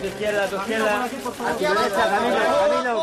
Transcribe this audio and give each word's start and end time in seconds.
Tu 0.00 0.06
izquierda, 0.06 0.44
a 0.44 0.48
tu 0.48 0.56
izquierda. 0.56 1.04
A 1.04 1.08
tu 1.08 1.64
derecha, 1.64 2.02
Camilo, 2.10 2.36
Camilo, 2.60 3.00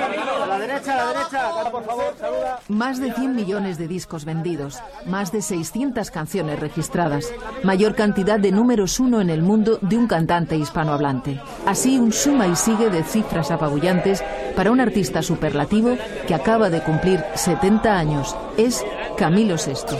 Camilo. 0.00 0.42
A 0.42 0.46
la 0.46 0.58
derecha, 0.58 0.92
a 0.92 0.96
la 0.96 1.12
derecha. 1.12 1.70
Por 1.70 1.84
favor, 1.84 2.14
saluda. 2.18 2.60
Más 2.68 3.00
de 3.00 3.12
100 3.12 3.34
millones 3.34 3.78
de 3.78 3.88
discos 3.88 4.24
vendidos, 4.24 4.80
más 5.06 5.32
de 5.32 5.42
600 5.42 6.10
canciones 6.10 6.60
registradas, 6.60 7.32
mayor 7.62 7.94
cantidad 7.94 8.38
de 8.38 8.52
números 8.52 9.00
uno 9.00 9.20
en 9.20 9.30
el 9.30 9.42
mundo 9.42 9.78
de 9.80 9.96
un 9.96 10.06
cantante 10.06 10.56
hispanohablante. 10.56 11.40
Así 11.66 11.98
un 11.98 12.12
suma 12.12 12.46
y 12.46 12.56
sigue 12.56 12.90
de 12.90 13.02
cifras 13.02 13.50
apabullantes 13.50 14.22
para 14.56 14.70
un 14.70 14.80
artista 14.80 15.22
superlativo 15.22 15.96
que 16.26 16.34
acaba 16.34 16.70
de 16.70 16.82
cumplir 16.82 17.24
70 17.34 17.98
años. 17.98 18.36
Es 18.56 18.84
Camilo 19.16 19.56
VI. 19.56 19.96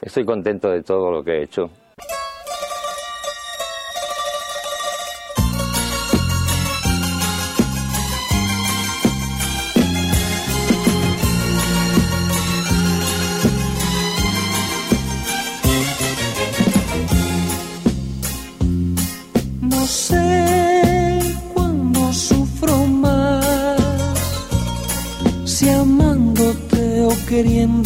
Estoy 0.00 0.24
contento 0.24 0.68
de 0.68 0.82
todo 0.82 1.10
lo 1.10 1.22
que 1.22 1.38
he 1.38 1.42
hecho. 1.44 1.70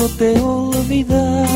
Queriéndote 0.06 0.40
olvidar. 0.40 1.48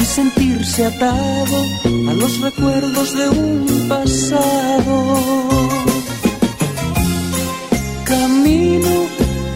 y 0.00 0.04
sentirse 0.04 0.86
atado 0.86 1.56
a 2.08 2.12
los 2.14 2.40
recuerdos 2.40 3.16
de 3.16 3.28
un 3.28 3.88
pasado. 3.88 4.94
Camino 8.04 9.06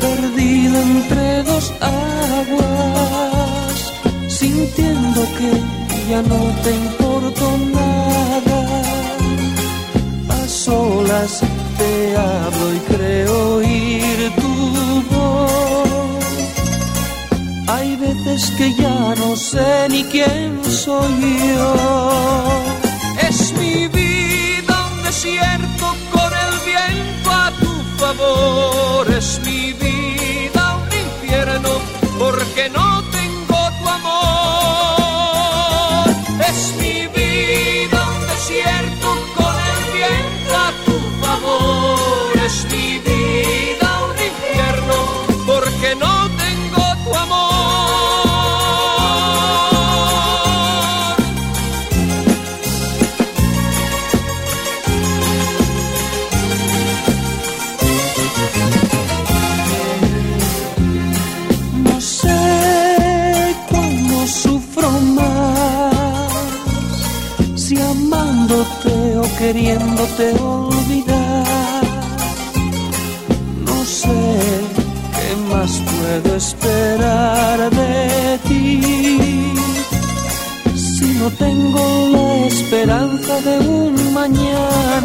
perdido 0.01 0.81
entre 0.83 1.43
dos 1.45 1.73
aguas, 1.81 3.13
sintiendo 4.29 5.21
que 5.39 5.51
ya 6.11 6.23
no 6.23 6.39
te 6.63 7.00
te 11.77 12.17
hablo 12.17 12.75
y 12.75 12.79
creo 12.93 13.55
oír 13.57 14.33
tu 14.37 15.03
voz. 15.11 16.25
Hay 17.67 17.97
veces 17.97 18.51
que 18.57 18.73
ya 18.75 19.15
no 19.17 19.35
sé 19.35 19.89
ni 19.89 20.05
quién 20.05 20.65
soy 20.65 21.39
yo. 21.57 21.75
Es 23.29 23.53
mi 23.55 23.89
vida 23.89 24.75
un 24.93 25.03
desierto 25.03 25.87
con 26.13 26.31
el 26.45 26.53
viento 26.71 27.31
a 27.31 27.51
tu 27.61 27.73
favor. 27.99 29.11
Es 29.13 29.41
mi 29.45 29.73
vida 29.73 30.00
queriéndote 69.53 70.27
olvidar. 70.41 71.83
No 73.67 73.85
sé 73.85 74.21
qué 75.17 75.29
más 75.53 75.73
puedo 75.91 76.37
esperar 76.37 77.59
de 77.71 78.39
ti, 78.49 79.53
si 80.77 81.07
no 81.19 81.29
tengo 81.31 81.83
la 82.13 82.47
esperanza 82.47 83.41
de 83.41 83.59
un 83.59 84.15
mañana. 84.15 85.00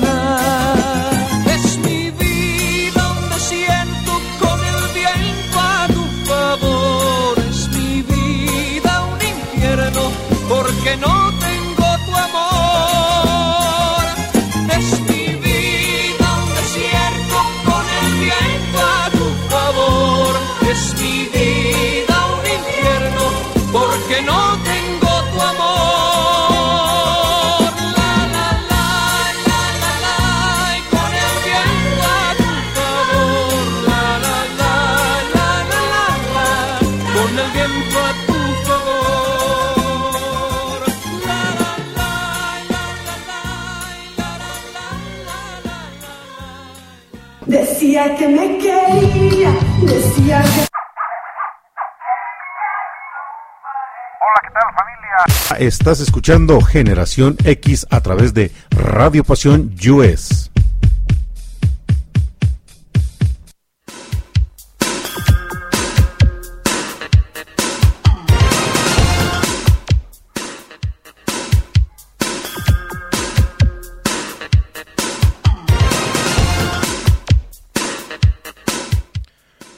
Estás 55.59 56.01
escuchando 56.01 56.59
Generación 56.59 57.37
X 57.43 57.87
a 57.89 58.01
través 58.01 58.33
de 58.33 58.51
Radio 58.71 59.23
Pasión 59.23 59.73
US. 59.89 60.51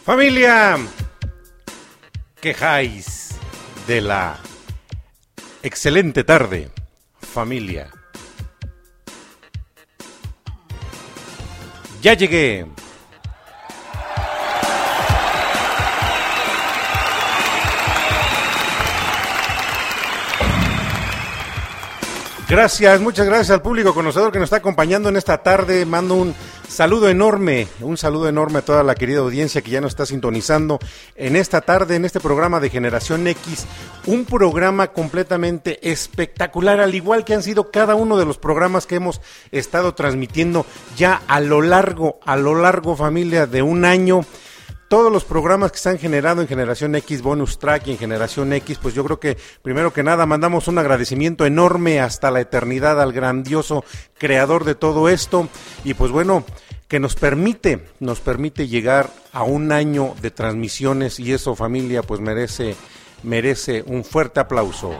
Familia, 0.03 0.77
quejáis 2.41 3.35
de 3.87 4.01
la 4.01 4.37
excelente 5.63 6.23
tarde, 6.23 6.69
familia. 7.19 7.89
Ya 12.01 12.13
llegué. 12.13 12.65
Gracias, 22.49 23.01
muchas 23.01 23.25
gracias 23.25 23.49
al 23.49 23.61
público 23.61 23.93
conocedor 23.93 24.31
que 24.31 24.39
nos 24.39 24.45
está 24.45 24.57
acompañando 24.57 25.09
en 25.09 25.17
esta 25.17 25.43
tarde. 25.43 25.85
Mando 25.85 26.15
un 26.15 26.33
saludo 26.67 27.09
enorme, 27.09 27.67
un 27.81 27.97
saludo 27.97 28.27
enorme 28.27 28.59
a 28.59 28.65
toda 28.65 28.83
la 28.83 28.95
querida 28.95 29.19
audiencia 29.19 29.61
que 29.61 29.71
ya 29.71 29.81
nos 29.81 29.91
está 29.91 30.05
sintonizando 30.05 30.79
en 31.15 31.35
esta 31.35 31.61
tarde, 31.61 31.95
en 31.95 32.05
este 32.05 32.19
programa 32.19 32.59
de 32.59 32.69
Generación 32.69 33.27
X. 33.27 33.65
Un 34.05 34.25
programa 34.25 34.87
completamente 34.87 35.79
espectacular, 35.89 36.79
al 36.79 36.95
igual 36.95 37.25
que 37.25 37.33
han 37.33 37.43
sido 37.43 37.71
cada 37.71 37.95
uno 37.95 38.17
de 38.17 38.25
los 38.25 38.37
programas 38.37 38.85
que 38.85 38.95
hemos 38.95 39.21
estado 39.51 39.93
transmitiendo 39.95 40.65
ya 40.95 41.21
a 41.27 41.39
lo 41.39 41.61
largo, 41.61 42.19
a 42.25 42.35
lo 42.35 42.55
largo 42.55 42.95
familia 42.95 43.47
de 43.47 43.61
un 43.61 43.85
año 43.85 44.21
todos 44.87 45.11
los 45.11 45.25
programas 45.25 45.71
que 45.71 45.79
se 45.79 45.89
han 45.89 45.97
generado 45.97 46.41
en 46.41 46.47
Generación 46.47 46.95
X 46.95 47.21
Bonus 47.21 47.59
Track 47.59 47.87
y 47.87 47.91
en 47.91 47.97
Generación 47.97 48.53
X, 48.53 48.79
pues 48.81 48.93
yo 48.95 49.03
creo 49.03 49.19
que 49.19 49.37
primero 49.61 49.91
que 49.91 50.03
nada 50.03 50.25
mandamos 50.25 50.67
un 50.67 50.77
agradecimiento 50.77 51.45
enorme 51.45 51.99
hasta 51.99 52.31
la 52.31 52.39
eternidad 52.39 53.01
al 53.01 53.13
grandioso 53.13 53.83
creador 54.17 54.63
de 54.63 54.75
todo 54.75 55.09
esto 55.09 55.49
y 55.83 55.93
pues 55.93 56.11
bueno, 56.11 56.45
que 56.87 56.99
nos 56.99 57.15
permite, 57.15 57.85
nos 57.99 58.19
permite 58.21 58.67
llegar 58.67 59.09
a 59.33 59.43
un 59.43 59.71
año 59.71 60.15
de 60.21 60.31
transmisiones 60.31 61.19
y 61.19 61.33
eso 61.33 61.55
familia 61.55 62.01
pues 62.01 62.21
merece, 62.21 62.75
merece 63.23 63.83
un 63.85 64.05
fuerte 64.05 64.39
aplauso. 64.39 64.97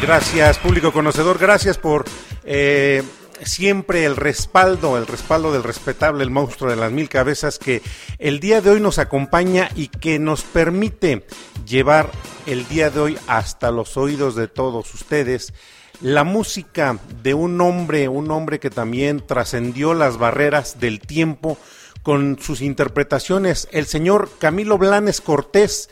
Gracias, 0.00 0.58
público 0.58 0.92
conocedor. 0.92 1.38
Gracias 1.38 1.76
por 1.76 2.04
eh, 2.44 3.02
siempre 3.42 4.04
el 4.04 4.16
respaldo, 4.16 4.96
el 4.96 5.06
respaldo 5.06 5.52
del 5.52 5.62
respetable, 5.62 6.24
el 6.24 6.30
monstruo 6.30 6.70
de 6.70 6.76
las 6.76 6.90
mil 6.90 7.08
cabezas 7.08 7.58
que 7.58 7.82
el 8.18 8.40
día 8.40 8.60
de 8.60 8.70
hoy 8.70 8.80
nos 8.80 8.98
acompaña 8.98 9.68
y 9.76 9.88
que 9.88 10.18
nos 10.18 10.42
permite 10.42 11.26
llevar 11.66 12.10
el 12.46 12.66
día 12.68 12.90
de 12.90 13.00
hoy 13.00 13.18
hasta 13.26 13.70
los 13.70 13.96
oídos 13.96 14.34
de 14.34 14.48
todos 14.48 14.92
ustedes 14.94 15.52
la 16.00 16.24
música 16.24 16.98
de 17.22 17.34
un 17.34 17.60
hombre, 17.60 18.08
un 18.08 18.30
hombre 18.30 18.58
que 18.58 18.70
también 18.70 19.24
trascendió 19.26 19.92
las 19.92 20.16
barreras 20.16 20.80
del 20.80 21.00
tiempo 21.00 21.58
con 22.02 22.38
sus 22.40 22.62
interpretaciones, 22.62 23.68
el 23.72 23.84
señor 23.84 24.30
Camilo 24.38 24.78
Blanes 24.78 25.20
Cortés 25.20 25.90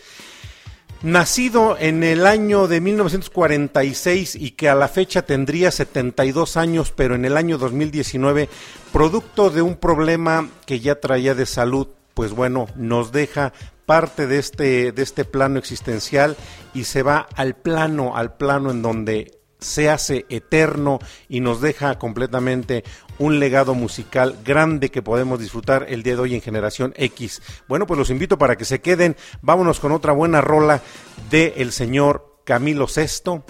nacido 1.03 1.77
en 1.79 2.03
el 2.03 2.27
año 2.27 2.67
de 2.67 2.81
1946 2.81 4.35
y 4.35 4.53
que 4.53 4.69
a 4.69 4.75
la 4.75 4.89
fecha 4.89 5.23
tendría 5.23 5.71
72 5.71 6.56
años, 6.56 6.93
pero 6.95 7.15
en 7.15 7.25
el 7.25 7.37
año 7.37 7.59
2019, 7.59 8.49
producto 8.93 9.50
de 9.50 9.62
un 9.62 9.77
problema 9.77 10.49
que 10.67 10.81
ya 10.81 11.00
traía 11.00 11.35
de 11.35 11.47
salud, 11.47 11.89
pues 12.15 12.33
bueno, 12.33 12.67
nos 12.77 13.12
deja 13.12 13.53
parte 13.87 14.27
de 14.27 14.39
este, 14.39 14.93
de 14.93 15.03
este 15.03 15.25
plano 15.25 15.59
existencial 15.59 16.37
y 16.75 16.85
se 16.85 17.03
va 17.03 17.27
al 17.35 17.55
plano, 17.55 18.17
al 18.17 18.37
plano 18.37 18.71
en 18.71 18.83
donde 18.83 19.39
se 19.61 19.89
hace 19.89 20.27
eterno 20.29 20.99
y 21.29 21.41
nos 21.41 21.61
deja 21.61 21.99
completamente 21.99 22.85
un 23.19 23.41
legado 23.41 23.75
musical 23.75 24.38
grande 24.44 24.91
que 24.91 25.03
podemos 25.03 25.38
disfrutar 25.41 25.87
el 25.88 26.03
día 26.03 26.15
de 26.15 26.23
hoy 26.23 26.35
en 26.35 26.41
Generación 26.41 26.94
X. 26.97 27.43
Bueno, 27.69 27.87
pues 27.87 27.99
los 27.99 28.11
invito 28.11 28.38
para 28.38 28.56
que 28.56 28.65
se 28.65 28.81
queden. 28.81 29.17
Vámonos 29.43 29.81
con 29.81 29.93
otra 29.93 30.12
buena 30.12 30.41
rola 30.41 30.82
de 31.31 31.55
el 31.59 31.73
señor 31.73 32.43
Camilo 32.44 32.87
VI 32.87 33.43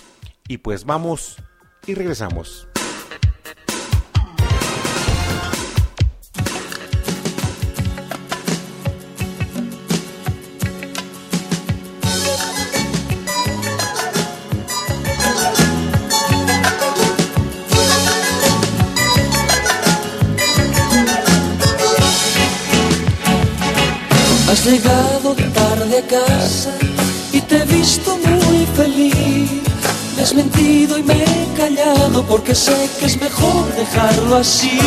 y 0.48 0.58
pues 0.58 0.84
vamos 0.84 1.36
y 1.86 1.94
regresamos. 1.94 2.67
Has 24.50 24.64
llegado 24.64 25.34
tarde 25.52 25.98
a 25.98 26.06
casa 26.06 26.72
y 27.32 27.40
te 27.42 27.58
he 27.58 27.64
visto 27.66 28.16
muy 28.16 28.66
feliz. 28.74 29.50
Me 30.16 30.22
has 30.22 30.32
mentido 30.32 30.96
y 30.96 31.02
me 31.02 31.22
he 31.22 31.46
callado 31.54 32.24
porque 32.24 32.54
sé 32.54 32.88
que 32.98 33.06
es 33.06 33.20
mejor 33.20 33.70
dejarlo 33.76 34.36
así. 34.36 34.78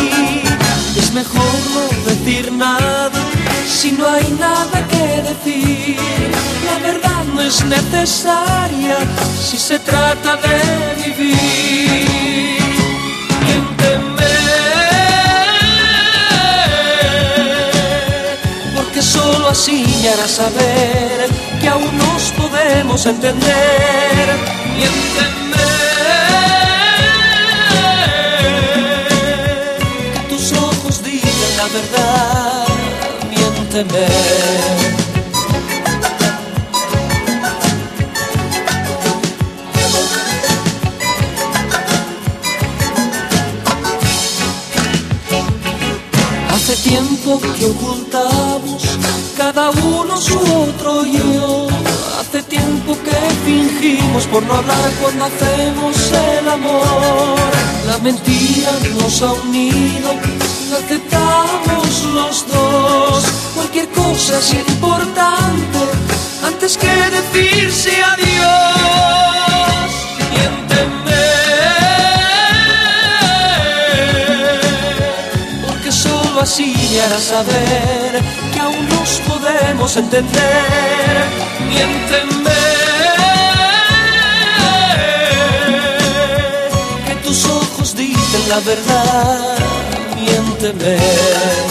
Es 0.98 1.14
mejor 1.14 1.56
no 1.76 2.10
decir 2.10 2.52
nada 2.52 3.12
si 3.68 3.92
no 3.92 4.08
hay 4.08 4.36
nada 4.40 4.88
que 4.88 5.22
decir. 5.30 5.98
La 6.66 6.80
verdad 6.88 7.24
no 7.34 7.42
es 7.42 7.64
necesaria 7.64 8.98
si 9.48 9.58
se 9.58 9.78
trata 9.78 10.38
de 10.38 11.04
vivir. 11.04 12.11
Solo 19.02 19.50
así 19.50 19.84
me 20.02 20.10
hará 20.10 20.28
saber 20.28 21.30
que 21.60 21.68
aún 21.68 21.98
nos 21.98 22.32
podemos 22.32 23.06
entender. 23.06 24.26
Miénteme. 24.76 25.42
Que 30.14 30.20
tus 30.30 30.52
ojos 30.54 31.04
digan 31.04 31.58
la 31.58 31.68
verdad. 31.68 32.68
Miénteme. 33.30 34.08
Hace 46.54 46.76
tiempo 46.90 47.40
que 47.58 47.66
ocultamos 47.66 48.91
cada 49.38 49.70
uno 49.72 50.18
su 50.18 50.40
otro 50.40 51.06
yo. 51.06 51.68
Hace 52.20 52.44
tiempo 52.44 52.98
que 53.04 53.18
fingimos 53.46 54.26
por 54.28 54.44
no 54.44 54.54
hablar 54.54 54.92
cuando 55.02 55.26
hacemos 55.26 55.96
el 56.12 56.48
amor. 56.48 57.40
La 57.88 57.98
mentira 57.98 58.72
nos 59.00 59.22
ha 59.22 59.32
unido, 59.34 60.14
la 60.70 60.78
aceptamos 60.78 62.04
los 62.14 62.48
dos. 62.48 63.24
Cualquier 63.56 63.90
cosa 63.90 64.40
es 64.40 64.54
importante 64.54 65.80
antes 66.46 66.78
que 66.78 66.94
decirse 67.18 67.92
adiós. 68.14 69.92
Miénteme. 70.32 71.26
Porque 75.68 75.92
solo 75.92 76.42
así 76.42 76.74
me 76.92 77.02
hará 77.02 77.20
saber 77.20 78.41
podemos 79.42 79.98
entender. 79.98 81.16
Miénteme. 81.68 82.52
Que 87.08 87.16
tus 87.24 87.46
ojos 87.46 87.96
dicen 87.96 88.50
la 88.50 88.60
verdad. 88.60 89.58
Miénteme. 90.16 91.71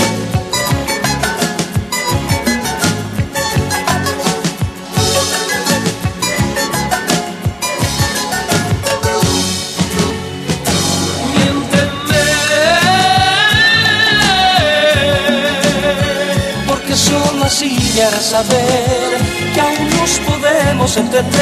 Hará 17.99 18.20
saber 18.20 19.18
que 19.54 19.61
aún 19.61 19.90
nos 19.99 20.18
podemos 20.20 20.97
entender. 20.97 21.40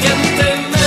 Miénteme. 0.00 0.78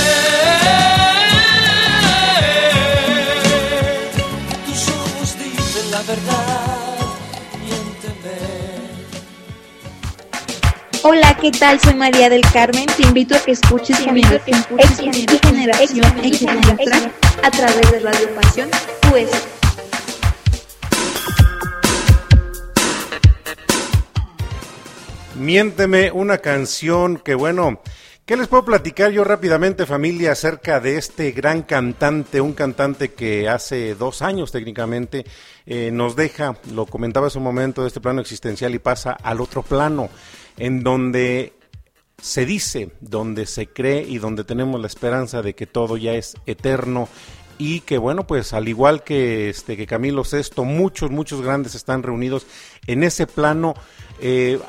Tus 4.66 4.88
ojos 4.88 5.36
dicen 5.38 5.90
la 5.90 6.02
verdad. 6.02 6.96
Miénteme. 7.60 8.36
Hola, 11.02 11.36
¿qué 11.40 11.50
tal? 11.50 11.80
Soy 11.80 11.94
María 11.94 12.30
del 12.30 12.42
Carmen. 12.52 12.86
Te 12.96 13.02
invito 13.02 13.36
a 13.36 13.38
que 13.40 13.52
escuches 13.52 13.98
Generación 13.98 14.64
X 14.78 15.00
y 15.00 15.46
Generación 15.46 16.24
X 16.24 16.46
a 17.42 17.50
través 17.50 17.90
de 17.90 17.98
Radio 17.98 18.34
Pasión 18.36 18.70
Pues 19.10 19.28
Miénteme 25.42 26.12
una 26.12 26.38
canción 26.38 27.16
que 27.16 27.34
bueno, 27.34 27.80
¿qué 28.24 28.36
les 28.36 28.46
puedo 28.46 28.64
platicar 28.64 29.10
yo 29.10 29.24
rápidamente 29.24 29.86
familia 29.86 30.30
acerca 30.30 30.78
de 30.78 30.96
este 30.96 31.32
gran 31.32 31.62
cantante, 31.62 32.40
un 32.40 32.52
cantante 32.52 33.12
que 33.12 33.48
hace 33.48 33.96
dos 33.96 34.22
años 34.22 34.52
técnicamente 34.52 35.24
eh, 35.66 35.90
nos 35.92 36.14
deja, 36.14 36.58
lo 36.72 36.86
comentaba 36.86 37.26
hace 37.26 37.38
un 37.38 37.44
momento, 37.44 37.82
de 37.82 37.88
este 37.88 38.00
plano 38.00 38.20
existencial 38.20 38.72
y 38.72 38.78
pasa 38.78 39.14
al 39.20 39.40
otro 39.40 39.64
plano, 39.64 40.10
en 40.58 40.84
donde 40.84 41.54
se 42.20 42.46
dice, 42.46 42.92
donde 43.00 43.46
se 43.46 43.66
cree 43.66 44.02
y 44.02 44.18
donde 44.18 44.44
tenemos 44.44 44.80
la 44.80 44.86
esperanza 44.86 45.42
de 45.42 45.56
que 45.56 45.66
todo 45.66 45.96
ya 45.96 46.12
es 46.12 46.36
eterno 46.46 47.08
y 47.58 47.80
que 47.80 47.98
bueno, 47.98 48.26
pues 48.26 48.52
al 48.52 48.68
igual 48.68 49.02
que 49.02 49.48
este 49.48 49.76
que 49.76 49.86
Camilo 49.86 50.22
Sesto, 50.24 50.64
muchos 50.64 51.10
muchos 51.10 51.42
grandes 51.42 51.74
están 51.74 52.04
reunidos 52.04 52.46
en 52.86 53.02
ese 53.02 53.26
plano 53.26 53.74
eh, 54.24 54.60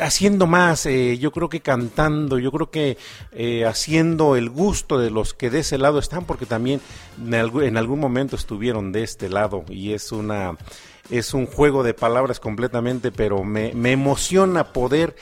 haciendo 0.00 0.46
más, 0.46 0.86
eh, 0.86 1.18
yo 1.18 1.30
creo 1.30 1.50
que 1.50 1.60
cantando, 1.60 2.38
yo 2.38 2.50
creo 2.50 2.70
que 2.70 2.96
eh, 3.32 3.66
haciendo 3.66 4.34
el 4.34 4.48
gusto 4.48 4.98
de 4.98 5.10
los 5.10 5.34
que 5.34 5.50
de 5.50 5.58
ese 5.58 5.76
lado 5.76 5.98
están, 5.98 6.24
porque 6.24 6.46
también 6.46 6.80
en, 7.22 7.34
en 7.34 7.76
algún 7.76 8.00
momento 8.00 8.34
estuvieron 8.34 8.92
de 8.92 9.02
este 9.02 9.28
lado 9.28 9.66
y 9.68 9.92
es 9.92 10.10
una 10.10 10.56
es 11.10 11.34
un 11.34 11.44
juego 11.44 11.82
de 11.82 11.92
palabras 11.92 12.40
completamente, 12.40 13.12
pero 13.12 13.44
me, 13.44 13.74
me 13.74 13.92
emociona 13.92 14.72
poder 14.72 15.14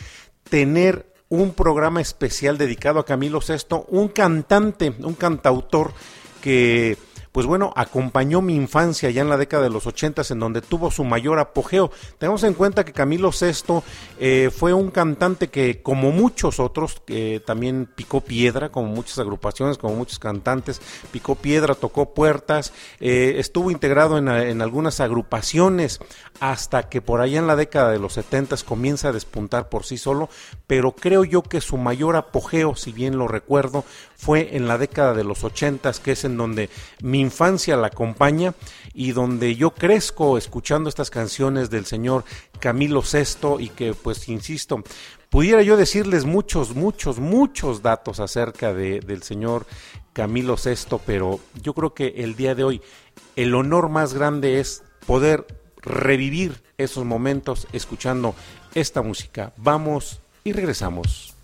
tener 0.48 1.12
un 1.28 1.52
programa 1.52 2.00
especial 2.00 2.58
dedicado 2.58 3.00
a 3.00 3.04
Camilo 3.04 3.40
Sesto, 3.40 3.84
un 3.88 4.06
cantante, 4.06 4.94
un 5.00 5.14
cantautor 5.14 5.92
que 6.40 6.96
pues 7.32 7.46
bueno, 7.46 7.72
acompañó 7.74 8.42
mi 8.42 8.54
infancia 8.54 9.10
ya 9.10 9.22
en 9.22 9.30
la 9.30 9.38
década 9.38 9.62
de 9.62 9.70
los 9.70 9.86
ochentas, 9.86 10.30
en 10.30 10.38
donde 10.38 10.60
tuvo 10.60 10.90
su 10.90 11.02
mayor 11.02 11.38
apogeo. 11.38 11.90
Tenemos 12.18 12.44
en 12.44 12.52
cuenta 12.52 12.84
que 12.84 12.92
Camilo 12.92 13.32
Sesto 13.32 13.82
eh, 14.20 14.50
fue 14.54 14.74
un 14.74 14.90
cantante 14.90 15.48
que, 15.48 15.82
como 15.82 16.12
muchos 16.12 16.60
otros, 16.60 17.00
que 17.06 17.42
también 17.44 17.88
picó 17.92 18.20
piedra, 18.20 18.68
como 18.68 18.88
muchas 18.88 19.18
agrupaciones, 19.18 19.78
como 19.78 19.96
muchos 19.96 20.18
cantantes, 20.18 20.82
picó 21.10 21.34
piedra, 21.34 21.74
tocó 21.74 22.12
puertas, 22.12 22.74
eh, 23.00 23.36
estuvo 23.38 23.70
integrado 23.70 24.18
en, 24.18 24.28
en 24.28 24.60
algunas 24.60 25.00
agrupaciones, 25.00 26.00
hasta 26.38 26.90
que 26.90 27.00
por 27.00 27.22
allá 27.22 27.38
en 27.38 27.46
la 27.46 27.56
década 27.56 27.90
de 27.90 27.98
los 27.98 28.12
setentas 28.12 28.62
comienza 28.62 29.08
a 29.08 29.12
despuntar 29.12 29.70
por 29.70 29.84
sí 29.84 29.96
solo, 29.96 30.28
pero 30.66 30.92
creo 30.92 31.24
yo 31.24 31.42
que 31.42 31.62
su 31.62 31.78
mayor 31.78 32.16
apogeo, 32.16 32.76
si 32.76 32.92
bien 32.92 33.16
lo 33.16 33.26
recuerdo, 33.26 33.84
fue 34.16 34.56
en 34.56 34.68
la 34.68 34.78
década 34.78 35.14
de 35.14 35.24
los 35.24 35.42
ochentas, 35.44 35.98
que 35.98 36.12
es 36.12 36.24
en 36.24 36.36
donde 36.36 36.68
mi 37.00 37.21
infancia 37.22 37.76
la 37.76 37.86
acompaña 37.86 38.54
y 38.92 39.12
donde 39.12 39.56
yo 39.56 39.70
crezco 39.70 40.36
escuchando 40.36 40.88
estas 40.88 41.10
canciones 41.10 41.70
del 41.70 41.86
señor 41.86 42.24
Camilo 42.60 43.02
Sesto 43.02 43.58
y 43.58 43.70
que 43.70 43.94
pues 43.94 44.28
insisto, 44.28 44.84
pudiera 45.30 45.62
yo 45.62 45.76
decirles 45.76 46.26
muchos, 46.26 46.74
muchos, 46.74 47.18
muchos 47.18 47.82
datos 47.82 48.20
acerca 48.20 48.74
de, 48.74 49.00
del 49.00 49.22
señor 49.22 49.66
Camilo 50.12 50.56
Sesto, 50.56 51.00
pero 51.04 51.40
yo 51.62 51.72
creo 51.72 51.94
que 51.94 52.08
el 52.18 52.36
día 52.36 52.54
de 52.54 52.64
hoy 52.64 52.82
el 53.36 53.54
honor 53.54 53.88
más 53.88 54.12
grande 54.12 54.60
es 54.60 54.82
poder 55.06 55.46
revivir 55.78 56.62
esos 56.78 57.04
momentos 57.04 57.66
escuchando 57.72 58.34
esta 58.74 59.02
música. 59.02 59.52
Vamos 59.56 60.20
y 60.44 60.52
regresamos. 60.52 61.34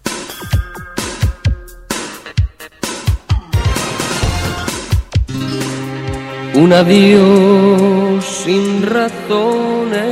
Un 6.60 6.72
adiós 6.72 8.24
sin 8.24 8.82
razones, 8.82 10.02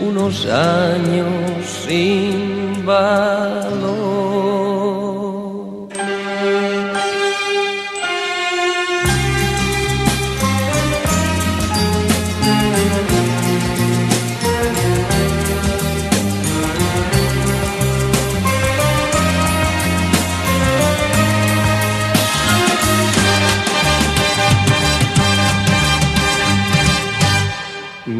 unos 0.00 0.46
años 0.46 1.64
sin 1.86 2.84
valor. 2.84 4.63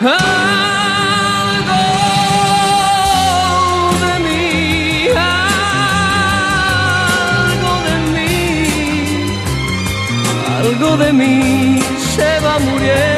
Algo 0.00 0.14
de 4.06 4.14
mí, 4.20 5.08
algo 5.08 5.42
de 7.88 7.96
mí, 8.12 8.32
algo 10.56 10.90
de 10.98 11.12
mí 11.12 11.82
se 12.14 12.30
va 12.38 12.54
muriendo. 12.60 13.17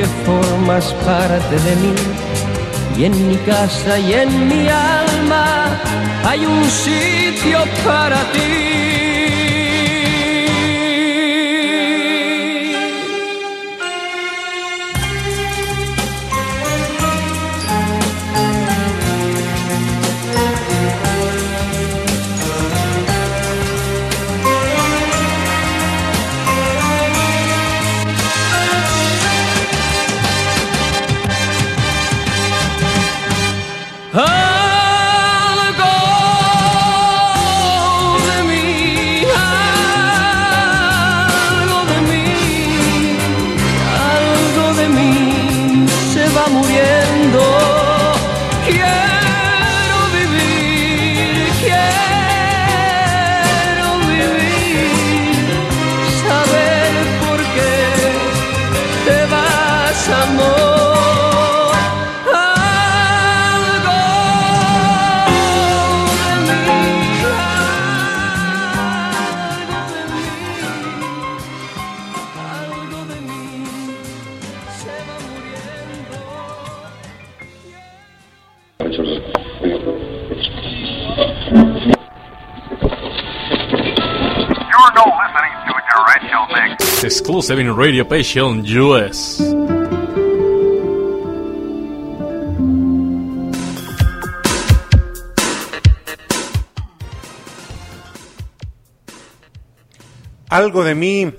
porque 0.00 0.06
formas 0.24 0.92
parte 1.04 1.56
de 1.56 1.76
mí. 1.76 1.94
Y 2.96 3.04
en 3.04 3.28
mi 3.28 3.36
casa 3.36 3.98
y 3.98 4.12
en 4.12 4.48
mi 4.48 4.68
alma 4.68 5.68
hay 6.24 6.44
un 6.44 6.64
sitio 6.64 7.58
para 7.84 8.20
ti. 8.32 8.59
In 87.58 87.76
Radio 87.76 88.06
Passion 88.06 88.64
US. 88.78 89.40
Algo 100.48 100.84
de 100.84 100.94
mí, 100.94 101.32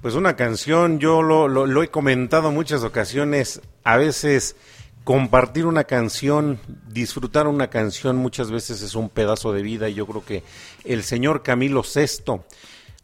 pues 0.00 0.14
una 0.14 0.36
canción, 0.36 1.00
yo 1.00 1.20
lo, 1.20 1.48
lo, 1.48 1.82
he 1.82 1.88
comentado 1.88 2.50
en 2.50 2.54
muchas 2.54 2.84
ocasiones, 2.84 3.60
a 3.82 3.96
veces 3.96 4.54
compartir 5.02 5.66
una 5.66 5.82
canción, 5.82 6.60
disfrutar 6.86 7.48
una 7.48 7.70
canción 7.70 8.16
muchas 8.16 8.52
veces 8.52 8.82
es 8.82 8.94
un 8.94 9.08
pedazo 9.08 9.52
de 9.52 9.62
vida 9.62 9.88
y 9.88 9.94
yo 9.94 10.06
creo 10.06 10.24
que 10.24 10.44
el 10.84 11.02
señor 11.02 11.42
Camilo 11.42 11.82
VI 11.82 12.40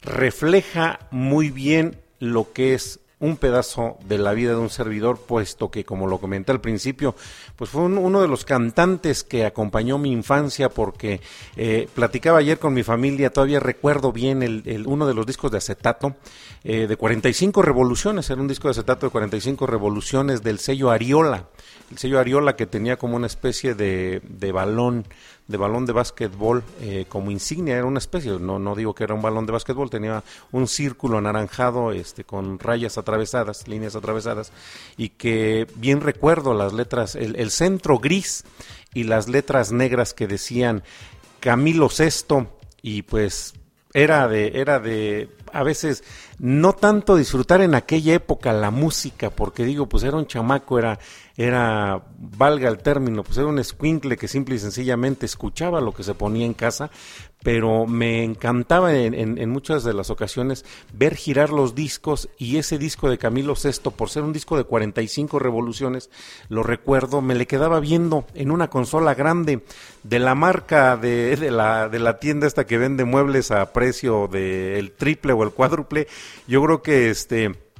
refleja 0.01 0.99
muy 1.11 1.49
bien 1.49 1.97
lo 2.21 2.53
que 2.53 2.73
es 2.73 2.99
un 3.19 3.37
pedazo 3.37 3.97
de 4.07 4.17
la 4.17 4.33
vida 4.33 4.49
de 4.53 4.57
un 4.57 4.71
servidor, 4.71 5.19
puesto 5.19 5.69
que, 5.69 5.83
como 5.85 6.07
lo 6.07 6.17
comenté 6.17 6.51
al 6.53 6.59
principio, 6.59 7.13
pues 7.55 7.69
fue 7.69 7.83
un- 7.83 7.99
uno 7.99 8.19
de 8.19 8.27
los 8.27 8.45
cantantes 8.45 9.23
que 9.23 9.45
acompañó 9.45 9.99
mi 9.99 10.11
infancia, 10.11 10.69
porque 10.69 11.21
eh, 11.55 11.87
platicaba 11.93 12.39
ayer 12.39 12.57
con 12.57 12.73
mi 12.73 12.81
familia, 12.81 13.29
todavía 13.31 13.59
recuerdo 13.59 14.11
bien 14.11 14.41
el, 14.41 14.63
uno 14.87 15.05
de 15.05 15.13
los 15.13 15.27
discos 15.27 15.51
de 15.51 15.59
acetato, 15.59 16.15
eh, 16.63 16.87
de 16.87 16.95
45 16.97 17.61
revoluciones, 17.61 18.27
era 18.31 18.41
un 18.41 18.47
disco 18.47 18.67
de 18.69 18.71
acetato 18.71 19.05
de 19.05 19.11
45 19.11 19.67
revoluciones 19.67 20.41
del 20.41 20.57
sello 20.57 20.89
Ariola, 20.89 21.45
el 21.91 21.99
sello 21.99 22.17
Ariola 22.19 22.55
que 22.55 22.65
tenía 22.65 22.97
como 22.97 23.17
una 23.17 23.27
especie 23.27 23.75
de, 23.75 24.23
de 24.27 24.51
balón, 24.51 25.05
de 25.51 25.57
balón 25.57 25.85
de 25.85 25.93
básquetbol 25.93 26.63
eh, 26.79 27.05
como 27.07 27.31
insignia, 27.31 27.75
era 27.75 27.85
una 27.85 27.99
especie, 27.99 28.31
no, 28.39 28.59
no 28.59 28.75
digo 28.75 28.95
que 28.95 29.03
era 29.03 29.13
un 29.13 29.21
balón 29.21 29.45
de 29.45 29.51
básquetbol, 29.51 29.89
tenía 29.89 30.23
un 30.51 30.67
círculo 30.67 31.17
anaranjado 31.17 31.91
este, 31.91 32.23
con 32.23 32.59
rayas 32.59 32.97
atravesadas, 32.97 33.67
líneas 33.67 33.95
atravesadas, 33.95 34.51
y 34.97 35.09
que 35.09 35.67
bien 35.75 36.01
recuerdo 36.01 36.53
las 36.53 36.73
letras, 36.73 37.15
el, 37.15 37.35
el 37.35 37.51
centro 37.51 37.99
gris 37.99 38.43
y 38.93 39.03
las 39.03 39.27
letras 39.27 39.71
negras 39.71 40.13
que 40.13 40.27
decían 40.27 40.83
Camilo 41.39 41.89
VI, 41.89 42.47
y 42.81 43.03
pues 43.03 43.53
era 43.93 44.27
de, 44.27 44.51
era 44.55 44.79
de 44.79 45.29
a 45.51 45.63
veces 45.63 46.03
no 46.39 46.73
tanto 46.73 47.15
disfrutar 47.15 47.61
en 47.61 47.75
aquella 47.75 48.13
época 48.13 48.53
la 48.53 48.71
música, 48.71 49.29
porque 49.29 49.65
digo, 49.65 49.87
pues 49.87 50.03
era 50.03 50.17
un 50.17 50.27
chamaco, 50.27 50.79
era, 50.79 50.99
era, 51.43 52.03
valga 52.17 52.69
el 52.69 52.77
término, 52.79 53.23
pues 53.23 53.37
era 53.37 53.47
un 53.47 53.59
escuincle 53.59 54.17
que 54.17 54.27
simple 54.27 54.55
y 54.55 54.59
sencillamente 54.59 55.25
escuchaba 55.25 55.81
lo 55.81 55.93
que 55.93 56.03
se 56.03 56.13
ponía 56.13 56.45
en 56.45 56.53
casa, 56.53 56.91
pero 57.43 57.87
me 57.87 58.23
encantaba 58.23 58.93
en, 58.93 59.49
muchas 59.49 59.83
de 59.83 59.93
las 59.93 60.09
ocasiones 60.09 60.63
ver 60.93 61.15
girar 61.15 61.49
los 61.49 61.73
discos 61.73 62.29
y 62.37 62.57
ese 62.57 62.77
disco 62.77 63.09
de 63.09 63.17
Camilo 63.17 63.55
VI, 63.55 63.89
por 63.91 64.09
ser 64.09 64.23
un 64.23 64.33
disco 64.33 64.57
de 64.57 64.63
45 64.63 65.39
revoluciones, 65.39 66.09
lo 66.49 66.63
recuerdo, 66.63 67.21
me 67.21 67.35
le 67.35 67.47
quedaba 67.47 67.79
viendo 67.79 68.25
en 68.35 68.51
una 68.51 68.69
consola 68.69 69.15
grande 69.15 69.63
de 70.03 70.19
la 70.19 70.35
marca 70.35 70.97
de, 70.97 71.35
de 71.35 71.51
la, 71.51 71.89
de 71.89 71.99
la 71.99 72.19
tienda 72.19 72.45
esta 72.45 72.65
que 72.65 72.77
vende 72.77 73.05
muebles 73.05 73.51
a 73.51 73.73
precio 73.73 74.27
del 74.27 74.91
triple 74.91 75.33
o 75.33 75.43
el 75.43 75.51
cuádruple. 75.51 76.07
Yo 76.47 76.63
creo 76.63 76.81
que 76.81 77.09
este 77.09 77.70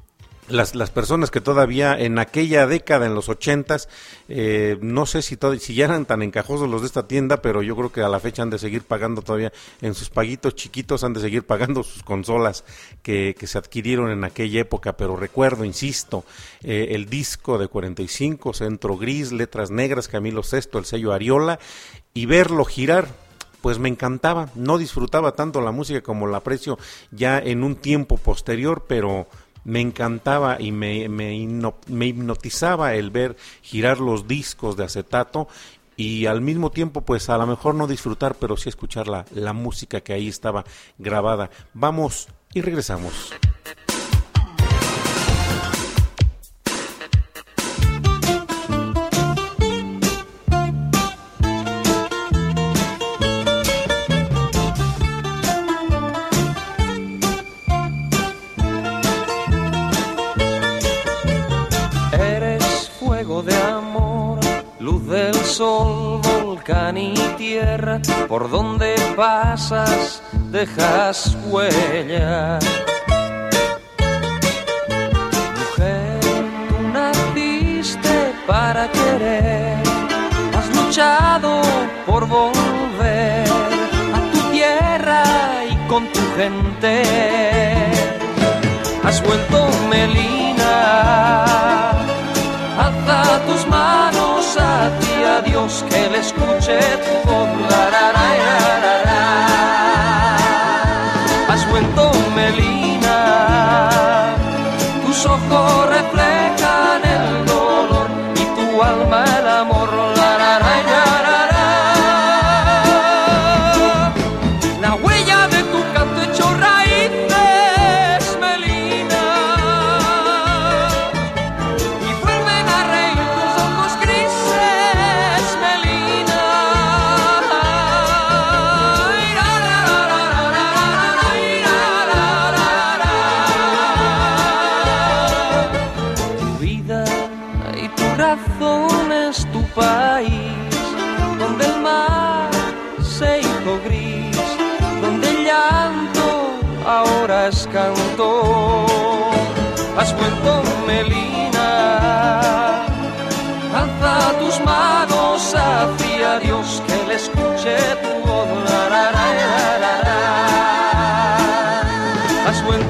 las, 0.52 0.76
las 0.76 0.90
personas 0.92 1.32
que 1.32 1.42
todavía 1.42 1.98
en 2.00 2.20
aquella 2.20 2.68
década, 2.68 3.06
en 3.06 3.16
los 3.16 3.30
ochentas, 3.30 3.90
eh, 4.30 4.78
no 4.82 5.06
sé 5.06 5.22
si, 5.22 5.36
tod- 5.38 5.58
si 5.60 5.74
ya 5.74 5.86
eran 5.86 6.06
tan 6.06 6.22
encajosos 6.22 6.70
los 6.70 6.82
de 6.82 6.88
esta 6.88 7.08
tienda, 7.08 7.42
pero 7.42 7.62
yo 7.62 7.76
creo 7.76 7.92
que 7.92 8.02
a 8.02 8.10
la 8.10 8.20
fecha 8.20 8.44
han 8.44 8.50
de 8.50 8.60
seguir 8.60 8.84
pagando 8.84 9.22
todavía 9.22 9.52
en 9.82 9.94
sus 9.94 10.10
paguitos 10.10 10.56
chiquitos, 10.56 11.04
han 11.04 11.14
de 11.14 11.22
seguir 11.22 11.44
pagando 11.46 11.84
sus 11.84 12.04
consolas 12.04 12.64
que, 13.02 13.36
que 13.38 13.48
se 13.48 13.58
adquirieron 13.58 14.12
en 14.12 14.24
aquella 14.24 14.62
época, 14.62 14.98
pero 14.98 15.16
recuerdo, 15.16 15.66
insisto, 15.66 16.24
eh, 16.64 16.90
el 16.92 17.08
disco 17.10 17.58
de 17.58 17.68
45, 17.68 18.54
centro 18.54 18.98
gris, 18.98 19.32
letras 19.32 19.72
negras, 19.72 20.08
Camilo 20.08 20.42
VI, 20.42 20.78
el 20.80 20.86
sello 20.86 21.14
Ariola, 21.14 21.60
y 22.14 22.26
verlo 22.26 22.66
girar 22.66 23.08
pues 23.62 23.78
me 23.78 23.90
encantaba, 23.90 24.50
no 24.56 24.80
disfrutaba 24.80 25.34
tanto 25.34 25.62
la 25.62 25.72
música 25.72 26.02
como 26.02 26.26
la 26.26 26.38
aprecio 26.38 26.80
ya 27.12 27.38
en 27.38 27.64
un 27.64 27.76
tiempo 27.76 28.18
posterior, 28.18 28.86
pero 28.88 29.28
me 29.63 29.82
encantaba 29.82 30.58
y 30.60 30.71
me, 30.71 31.10
me, 31.10 31.47
me 31.88 32.06
hipnotizaba 32.08 32.95
el 32.95 33.12
ver 33.12 33.36
girar 33.62 34.00
los 34.00 34.28
discos 34.28 34.78
de 34.78 34.86
acetato 34.86 35.47
y 35.95 36.26
al 36.26 36.41
mismo 36.41 36.71
tiempo 36.71 37.02
pues 37.02 37.30
a 37.30 37.38
lo 37.38 37.45
mejor 37.45 37.76
no 37.76 37.88
disfrutar, 37.88 38.36
pero 38.36 38.58
sí 38.58 38.69
escuchar 38.69 39.08
la, 39.08 39.26
la 39.34 39.54
música 39.54 40.02
que 40.02 40.13
ahí 40.13 40.28
estaba 40.28 40.63
grabada. 40.97 41.50
Vamos 41.74 42.28
y 42.54 42.62
regresamos. 42.62 43.34
Y 66.98 67.14
tierra, 67.38 68.02
por 68.28 68.50
donde 68.50 68.96
pasas 69.16 70.22
dejas 70.52 71.38
huella. 71.46 72.60
Mujer, 75.58 76.20
tú 76.70 76.88
naciste 76.94 78.34
para 78.46 78.92
querer, 78.92 79.78
has 80.58 80.76
luchado 80.76 81.62
por 82.06 82.28
volver 82.28 83.48
a 84.14 84.32
tu 84.34 84.40
tierra 84.52 85.24
y 85.70 85.76
con 85.88 86.06
tu 86.12 86.20
gente 86.36 87.04
has 89.04 89.24
vuelto 89.24 89.68
Melina. 89.90 90.42
Hacia 95.32 95.41
Dios 95.41 95.86
que 95.89 96.10
le 96.10 96.20
escuche 96.20 96.80
tu 97.04 97.30
voz. 97.30 97.50
La, 97.70 97.89
la, 97.91 99.01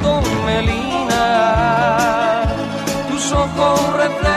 Vuelto 0.02 0.22
Melina, 0.46 1.26
tus 3.10 3.32
ojos 3.32 3.94
reflejan 3.94 4.31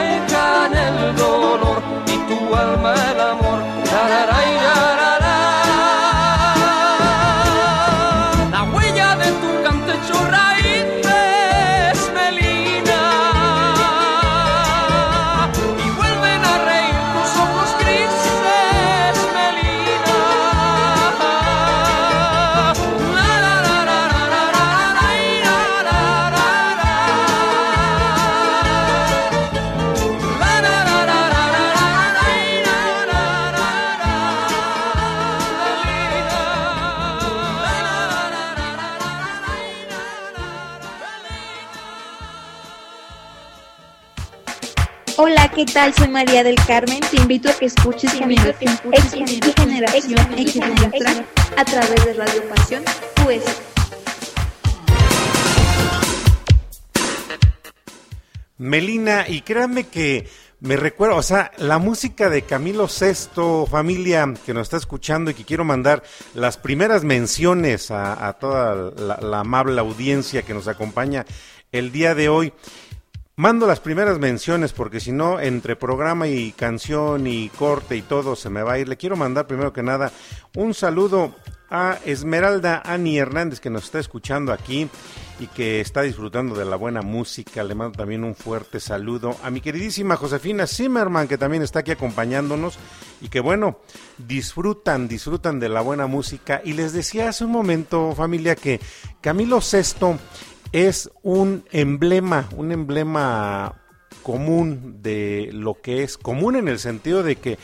tal? 45.75 45.93
Soy 45.93 46.09
María 46.09 46.45
del 46.45 46.55
Carmen. 46.55 47.01
Te 47.11 47.17
invito 47.17 47.51
a 47.51 47.53
que 47.53 47.67
escuches 47.67 48.13
Generación 48.13 48.79
X 48.93 49.15
y 49.15 49.61
Generación 49.61 50.21
X 50.39 50.61
a 51.57 51.65
través 51.65 52.05
de 52.05 52.15
Radio 52.15 52.49
Pasión 52.49 52.85
pues 53.25 53.43
Melina, 58.57 59.25
y 59.29 59.41
créanme 59.41 59.89
que 59.89 60.29
me 60.61 60.77
recuerdo, 60.77 61.17
o 61.17 61.23
sea, 61.23 61.51
la 61.59 61.79
música 61.79 62.31
de 62.31 62.43
Camilo 62.43 62.87
Sesto, 62.87 63.67
familia 63.67 64.33
que 64.47 64.55
nos 64.55 64.63
está 64.63 64.77
escuchando 64.77 65.33
y 65.33 65.35
que 65.35 65.45
quiero 65.45 65.65
mandar 65.65 66.05
las 66.35 66.57
primeras 66.57 67.03
menciones 67.03 67.91
a, 67.91 68.33
toda 68.35 68.93
la, 68.97 69.19
la, 69.21 69.41
amable 69.41 69.81
audiencia 69.81 70.43
que 70.43 70.55
nos 70.55 70.69
acompaña 70.69 71.27
el 71.73 71.91
día 71.91 72.15
de 72.15 72.29
hoy. 72.29 72.53
Mando 73.37 73.67
las 73.67 73.81
primeras 73.81 74.21
menciones 74.21 74.73
porque 74.73 75.01
si 75.01 75.11
no, 75.11 75.41
entre 75.41 75.75
programa 75.75 76.29
y 76.29 76.53
canción 76.53 77.27
y 77.27 77.49
corte 77.49 77.97
y 77.97 78.03
todo 78.03 78.37
se 78.37 78.49
me 78.49 78.63
va 78.63 78.75
a 78.75 78.79
ir. 78.79 78.89
Le 78.89 78.97
quiero 78.97 79.17
mandar 79.17 79.49
primero 79.49 79.73
que 79.73 79.83
nada 79.83 80.13
un 80.55 80.73
saludo 80.73 81.35
a 81.69 81.99
Esmeralda 82.05 82.81
Ani 82.85 83.19
Hernández 83.19 83.59
que 83.59 83.71
nos 83.71 83.87
está 83.87 83.99
escuchando 83.99 84.53
aquí 84.53 84.89
y 85.41 85.49
que 85.49 85.81
está 85.81 86.03
disfrutando 86.03 86.55
de 86.55 86.65
la 86.65 86.77
buena 86.77 87.03
música. 87.03 87.65
Le 87.65 87.75
mando 87.75 87.99
también 87.99 88.23
un 88.23 88.37
fuerte 88.37 88.79
saludo 88.79 89.37
a 89.43 89.51
mi 89.51 89.61
queridísima 89.61 90.15
Josefina 90.15 90.69
Zimmerman 90.69 91.27
que 91.27 91.37
también 91.37 91.65
está 91.65 91.81
aquí 91.81 91.91
acompañándonos 91.91 92.79
y 93.21 93.31
que 93.31 93.41
bueno, 93.41 93.81
disfrutan, 94.17 95.09
disfrutan 95.09 95.59
de 95.59 95.71
la 95.71 95.81
buena 95.81 96.07
música. 96.07 96.63
Y 96.65 96.75
les 96.75 96.93
decía 96.93 97.31
hace 97.31 97.45
un 97.45 97.51
momento 97.51 98.13
familia 98.15 98.55
que 98.55 98.79
Camilo 99.21 99.59
VI 99.59 100.19
es 100.75 101.09
un 101.23 101.65
emblema, 101.71 102.49
un 102.57 102.73
emblema 102.73 103.81
común 104.25 105.03
de 105.03 105.51
lo 105.53 105.81
que 105.81 106.03
es 106.03 106.19
común 106.19 106.57
en 106.57 106.67
el 106.67 106.81
sentido 106.81 107.23
de 107.23 107.37
que 107.37 107.59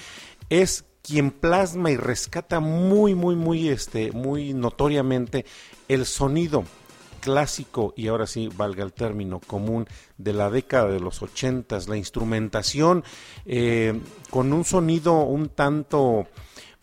es 0.49 0.85
quien 1.03 1.33
plasma 1.33 1.91
y 1.91 1.97
rescata 1.97 2.61
muy 2.61 3.17
muy 3.17 3.35
muy 3.35 3.69
este 3.69 4.13
muy 4.13 4.55
notoriamente 4.55 5.45
el 5.89 6.07
sonido 6.07 6.63
clásico 7.21 7.95
y 7.97 8.07
ahora 8.07 8.29
sí 8.29 8.49
valga 8.55 8.85
el 8.85 8.93
término 8.93 9.41
común 9.41 9.89
de 10.17 10.33
la 10.33 10.49
década 10.49 10.87
de 10.87 11.01
los 11.01 11.21
ochentas 11.21 11.89
la 11.89 11.97
instrumentación 11.97 13.03
eh, 13.45 13.99
con 14.31 14.53
un 14.53 14.65
sonido 14.65 15.23
un 15.23 15.49
tanto 15.49 16.29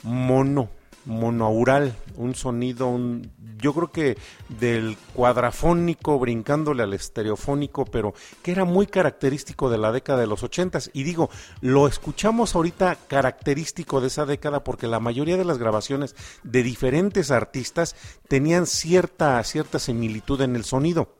mono 0.04 0.72
monaural, 1.08 1.96
un 2.18 2.36
sonido, 2.36 2.88
un, 2.88 3.32
yo 3.60 3.74
creo 3.74 3.92
que 3.92 4.18
del 4.50 4.98
cuadrafónico 5.14 6.20
brincándole 6.20 6.84
al 6.84 6.94
estereofónico, 6.94 7.86
pero 7.86 8.14
que 8.44 8.52
era 8.52 8.66
muy 8.66 8.88
característico 8.88 9.70
de 9.70 9.78
la 9.78 9.92
década 9.92 10.20
de 10.20 10.28
los 10.28 10.44
ochentas. 10.44 10.92
Y 10.94 11.04
digo, 11.04 11.30
lo 11.62 11.88
escuchamos 11.88 12.56
ahorita 12.56 12.98
característico 13.08 14.02
de 14.02 14.08
esa 14.08 14.26
década 14.26 14.64
porque 14.64 14.88
la 14.88 15.00
mayoría 15.00 15.38
de 15.38 15.46
las 15.46 15.58
grabaciones 15.58 16.16
de 16.44 16.64
diferentes 16.64 17.32
artistas 17.32 17.96
tenían 18.28 18.68
cierta, 18.68 19.44
cierta 19.44 19.80
similitud 19.80 20.42
en 20.42 20.56
el 20.56 20.64
sonido. 20.64 21.16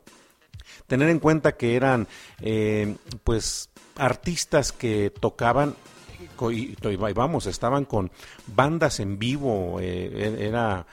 Tener 0.86 1.10
en 1.10 1.20
cuenta 1.20 1.58
que 1.58 1.76
eran, 1.76 2.08
eh, 2.42 2.96
pues, 3.24 3.70
artistas 3.96 4.72
que 4.72 5.12
tocaban 5.20 5.76
vamos, 7.14 7.46
estaban 7.46 7.86
con 7.86 8.12
bandas 8.48 9.00
en 9.00 9.20
vivo, 9.20 9.80
eh, 9.80 10.36
e, 10.40 10.48
era 10.48 10.86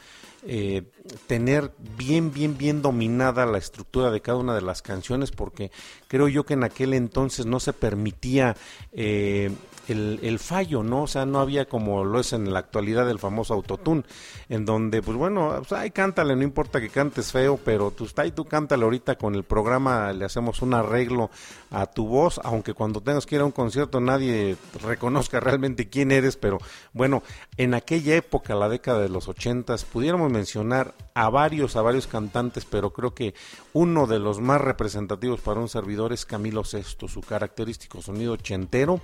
eh, 0.46 0.82
tener 1.26 1.72
bien, 1.96 2.32
bien, 2.32 2.58
bien 2.58 2.82
dominada 2.82 3.46
la 3.46 3.56
estructura 3.56 4.10
de 4.10 4.20
cada 4.20 4.38
una 4.38 4.54
de 4.54 4.60
las 4.60 4.82
canciones, 4.82 5.30
porque 5.30 5.70
creo 6.06 6.28
yo 6.28 6.44
que 6.44 6.54
en 6.54 6.64
aquel 6.64 6.92
entonces 6.92 7.46
no 7.46 7.60
se 7.60 7.72
permitía 7.72 8.54
eh, 8.92 9.50
el, 9.88 10.38
fallo, 10.38 10.82
¿no? 10.82 11.02
O 11.02 11.06
sea, 11.06 11.26
no 11.26 11.40
había 11.40 11.66
como 11.66 12.04
lo 12.04 12.20
es 12.20 12.32
en 12.32 12.52
la 12.52 12.58
actualidad 12.58 13.08
el 13.08 13.18
famoso 13.18 13.54
autotune, 13.54 14.04
en 14.48 14.64
donde, 14.64 15.02
pues 15.02 15.16
bueno, 15.16 15.54
pues, 15.58 15.72
ay, 15.72 15.90
cántale, 15.90 16.36
no 16.36 16.42
importa 16.42 16.80
que 16.80 16.88
cantes 16.88 17.32
feo, 17.32 17.58
pero 17.64 17.90
tú 17.90 18.04
está 18.04 18.26
y 18.26 18.32
tú 18.32 18.44
cántale 18.44 18.84
ahorita 18.84 19.16
con 19.16 19.34
el 19.34 19.44
programa, 19.44 20.12
le 20.12 20.24
hacemos 20.24 20.62
un 20.62 20.74
arreglo 20.74 21.30
a 21.70 21.86
tu 21.86 22.06
voz, 22.06 22.40
aunque 22.44 22.74
cuando 22.74 23.00
tengas 23.00 23.26
que 23.26 23.36
ir 23.36 23.40
a 23.40 23.44
un 23.44 23.52
concierto 23.52 24.00
nadie 24.00 24.56
reconozca 24.82 25.40
realmente 25.40 25.88
quién 25.88 26.12
eres, 26.12 26.36
pero 26.36 26.58
bueno, 26.92 27.22
en 27.56 27.74
aquella 27.74 28.14
época, 28.14 28.54
la 28.54 28.68
década 28.68 29.00
de 29.00 29.08
los 29.08 29.28
ochentas, 29.28 29.84
pudiéramos 29.84 30.30
mencionar 30.30 30.94
a 31.14 31.30
varios, 31.30 31.76
a 31.76 31.82
varios 31.82 32.06
cantantes, 32.06 32.64
pero 32.64 32.92
creo 32.92 33.14
que 33.14 33.34
uno 33.72 34.06
de 34.06 34.18
los 34.18 34.40
más 34.40 34.60
representativos 34.60 35.40
para 35.40 35.60
un 35.60 35.68
servidor 35.68 36.12
es 36.12 36.26
Camilo 36.26 36.64
Sesto, 36.64 37.08
su 37.08 37.20
característico 37.20 38.02
sonido 38.02 38.34
ochentero 38.34 39.00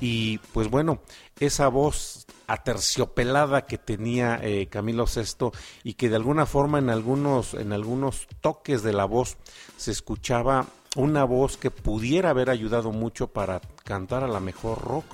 y 0.00 0.38
pues 0.52 0.68
bueno, 0.68 1.00
esa 1.40 1.68
voz 1.68 2.26
aterciopelada 2.46 3.66
que 3.66 3.78
tenía 3.78 4.40
eh, 4.42 4.68
Camilo 4.68 5.06
Sesto 5.06 5.52
y 5.82 5.94
que 5.94 6.08
de 6.08 6.16
alguna 6.16 6.46
forma 6.46 6.78
en 6.78 6.90
algunos, 6.90 7.54
en 7.54 7.72
algunos 7.72 8.26
toques 8.40 8.82
de 8.82 8.92
la 8.92 9.04
voz 9.04 9.36
se 9.76 9.90
escuchaba 9.90 10.66
una 10.96 11.24
voz 11.24 11.56
que 11.56 11.70
pudiera 11.70 12.30
haber 12.30 12.50
ayudado 12.50 12.92
mucho 12.92 13.28
para 13.28 13.60
cantar 13.84 14.24
a 14.24 14.28
la 14.28 14.40
mejor 14.40 14.82
rock 14.82 15.04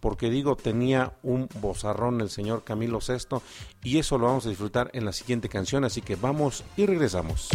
porque 0.00 0.30
digo, 0.30 0.56
tenía 0.56 1.12
un 1.22 1.48
bozarrón 1.60 2.20
el 2.20 2.30
señor 2.30 2.64
Camilo 2.64 3.00
Sesto 3.00 3.42
y 3.82 3.98
eso 3.98 4.18
lo 4.18 4.26
vamos 4.26 4.46
a 4.46 4.48
disfrutar 4.48 4.90
en 4.94 5.04
la 5.04 5.12
siguiente 5.12 5.48
canción, 5.48 5.84
así 5.84 6.00
que 6.00 6.16
vamos 6.16 6.64
y 6.76 6.86
regresamos. 6.86 7.50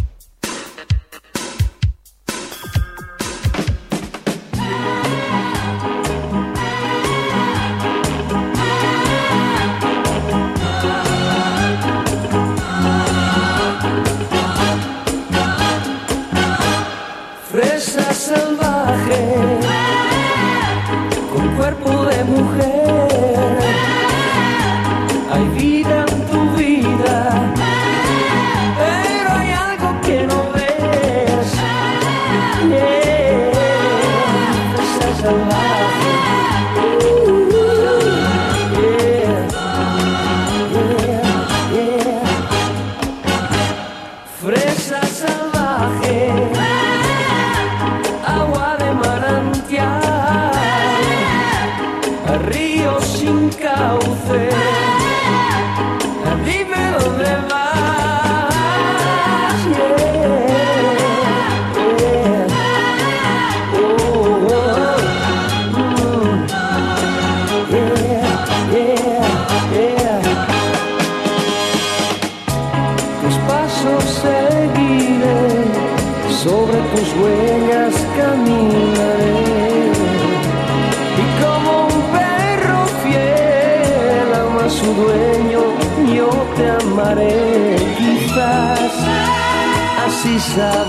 love. 90.57 90.84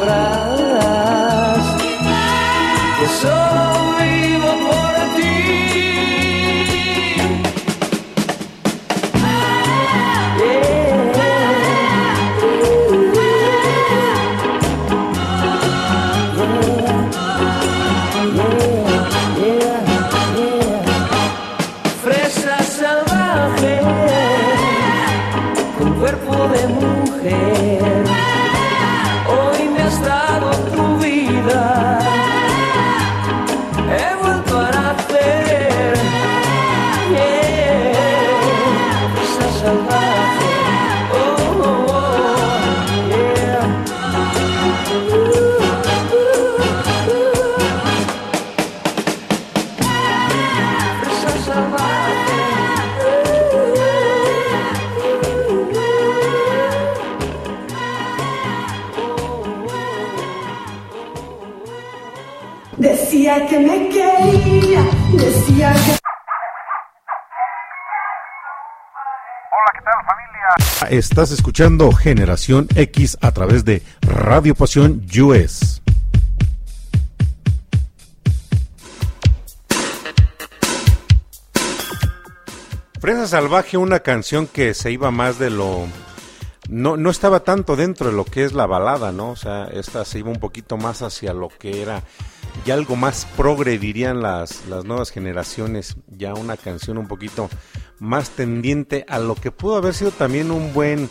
Estás 70.97 71.31
escuchando 71.31 71.93
Generación 71.93 72.69
X 72.75 73.19
a 73.21 73.31
través 73.33 73.67
de 73.67 73.83
Radio 74.01 74.55
Pasión 74.55 75.05
US. 75.21 75.83
Fresa 82.99 83.27
Salvaje, 83.27 83.77
una 83.77 84.01
canción 84.01 84.47
que 84.47 84.73
se 84.73 84.91
iba 84.91 85.11
más 85.11 85.39
de 85.39 85.51
lo... 85.51 85.85
No, 86.71 86.97
no 86.97 87.11
estaba 87.11 87.41
tanto 87.41 87.77
dentro 87.77 88.09
de 88.09 88.17
lo 88.17 88.25
que 88.25 88.45
es 88.45 88.55
la 88.55 88.65
balada, 88.65 89.13
¿no? 89.13 89.33
O 89.33 89.37
sea, 89.37 89.65
esta 89.65 90.03
se 90.07 90.21
iba 90.21 90.31
un 90.31 90.41
poquito 90.41 90.79
más 90.79 91.03
hacia 91.03 91.35
lo 91.35 91.51
que 91.51 91.83
era 91.83 92.05
ya 92.64 92.75
algo 92.75 92.97
más 92.97 93.27
progre, 93.37 93.79
dirían 93.79 94.23
las, 94.23 94.66
las 94.66 94.85
nuevas 94.85 95.11
generaciones, 95.11 95.97
ya 96.09 96.35
una 96.35 96.57
canción 96.57 96.99
un 96.99 97.09
poquito 97.09 97.49
más 97.99 98.31
tendiente 98.31 99.05
a 99.09 99.19
lo 99.19 99.35
que 99.35 99.51
pudo 99.51 99.77
haber 99.77 99.95
sido 99.95 100.11
también 100.11 100.51
un 100.51 100.73
buen 100.73 101.09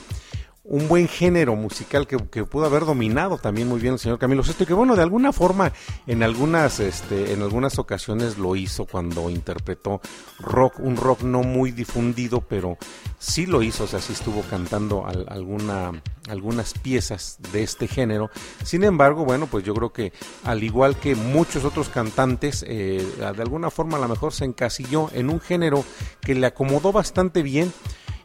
un 0.68 0.88
buen 0.88 1.08
género 1.08 1.56
musical 1.56 2.08
que, 2.08 2.18
que, 2.18 2.44
pudo 2.44 2.66
haber 2.66 2.86
dominado 2.86 3.38
también 3.38 3.68
muy 3.68 3.80
bien 3.80 3.94
el 3.94 4.00
señor 4.00 4.18
Camilo 4.18 4.44
Sesto 4.44 4.64
y 4.64 4.66
que 4.66 4.74
bueno 4.74 4.96
de 4.96 5.04
alguna 5.04 5.32
forma 5.32 5.72
en 6.08 6.24
algunas 6.24 6.80
este 6.80 7.34
en 7.34 7.44
algunas 7.44 7.78
ocasiones 7.78 8.40
lo 8.40 8.56
hizo 8.56 8.86
cuando 8.86 9.30
interpretó 9.30 10.02
rock 10.40 10.80
un 10.80 10.98
rock 10.98 11.22
no 11.22 11.44
muy 11.44 11.72
difundido 11.72 12.42
pero 12.42 12.78
sí 13.20 13.46
lo 13.46 13.62
hizo 13.62 13.84
o 13.84 13.88
sea 13.88 14.02
sí 14.02 14.14
estuvo 14.14 14.42
cantando 14.42 15.06
al, 15.06 15.26
alguna 15.30 15.92
algunas 16.30 16.74
piezas 16.74 17.38
de 17.52 17.62
este 17.62 17.88
género. 17.88 18.32
Sin 18.64 18.84
embargo 18.84 19.24
bueno 19.24 19.48
pues 19.48 19.64
yo 19.64 19.76
creo 19.76 19.94
que 19.94 20.14
al 20.44 20.64
igual 20.64 20.96
que 20.98 21.16
muchos 21.16 21.64
otros 21.64 21.90
cantantes 21.90 22.66
eh, 22.68 23.06
de 23.18 23.42
alguna 23.42 23.70
forma 23.70 23.98
a 23.98 24.02
lo 24.02 24.08
mejor 24.08 24.34
se 24.34 24.46
encasilló 24.46 25.10
en 25.14 25.30
un 25.30 25.40
género 25.40 25.86
que 26.22 26.34
le 26.34 26.48
acomodó 26.48 26.92
bastante 26.92 27.44
bien 27.44 27.72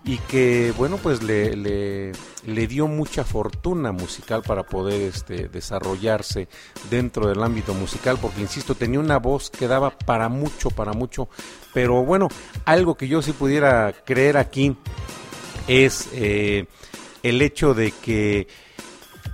y 0.04 0.16
que 0.18 0.72
bueno 0.76 0.96
pues 0.96 1.22
le, 1.22 1.54
le, 1.56 2.66
dio 2.66 2.86
mucha 2.86 3.22
fortuna 3.22 3.92
musical 3.92 4.42
para 4.42 4.62
poder 4.62 5.02
este, 5.02 5.48
desarrollarse 5.48 6.48
dentro 6.90 7.28
del 7.28 7.42
ámbito 7.42 7.74
musical 7.74 8.18
porque 8.20 8.40
insisto 8.40 8.74
tenía 8.74 8.98
una 8.98 9.18
voz 9.18 9.50
que 9.50 9.68
daba 9.68 9.90
para 9.90 10.28
mucho 10.28 10.70
para 10.70 10.92
mucho. 10.92 11.28
Pero 11.74 12.04
bueno 12.04 12.28
algo 12.64 12.96
que 12.96 13.08
yo 13.08 13.20
sí 13.20 13.32
pudiera 13.32 13.92
creer 14.04 14.36
aquí 14.36 14.76
es 15.68 16.08
eh, 16.12 16.66
el 17.22 17.42
hecho 17.42 17.74
de 17.74 17.92
que 17.92 18.48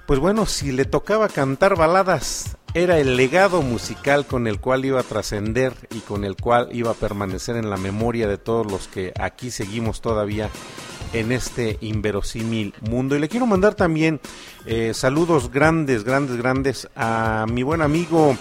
pues 0.06 0.18
bueno 0.18 0.46
si 0.46 0.72
le 0.72 0.84
tocaba 0.84 1.28
cantar 1.28 1.76
baladas 1.76 2.56
era 2.74 2.98
el 2.98 3.16
legado 3.16 3.62
musical 3.62 4.26
con 4.26 4.46
el 4.46 4.60
cual 4.60 4.84
iba 4.84 5.00
a 5.00 5.04
trascender 5.04 5.72
y 5.94 6.00
con 6.00 6.24
el 6.24 6.36
cual 6.36 6.68
iba 6.72 6.90
a 6.90 6.94
permanecer 6.94 7.56
en 7.56 7.70
la 7.70 7.76
memoria 7.76 8.28
de 8.28 8.38
todos 8.38 8.70
los 8.70 8.88
que 8.88 9.12
aquí 9.18 9.50
seguimos 9.50 10.00
todavía 10.00 10.50
en 11.12 11.32
este 11.32 11.78
inverosímil 11.80 12.74
mundo. 12.82 13.16
Y 13.16 13.20
le 13.20 13.28
quiero 13.28 13.46
mandar 13.46 13.74
también 13.74 14.20
eh, 14.66 14.92
saludos 14.94 15.50
grandes, 15.50 16.04
grandes, 16.04 16.36
grandes 16.36 16.88
a 16.94 17.46
mi 17.50 17.62
buen 17.62 17.82
amigo 17.82 18.36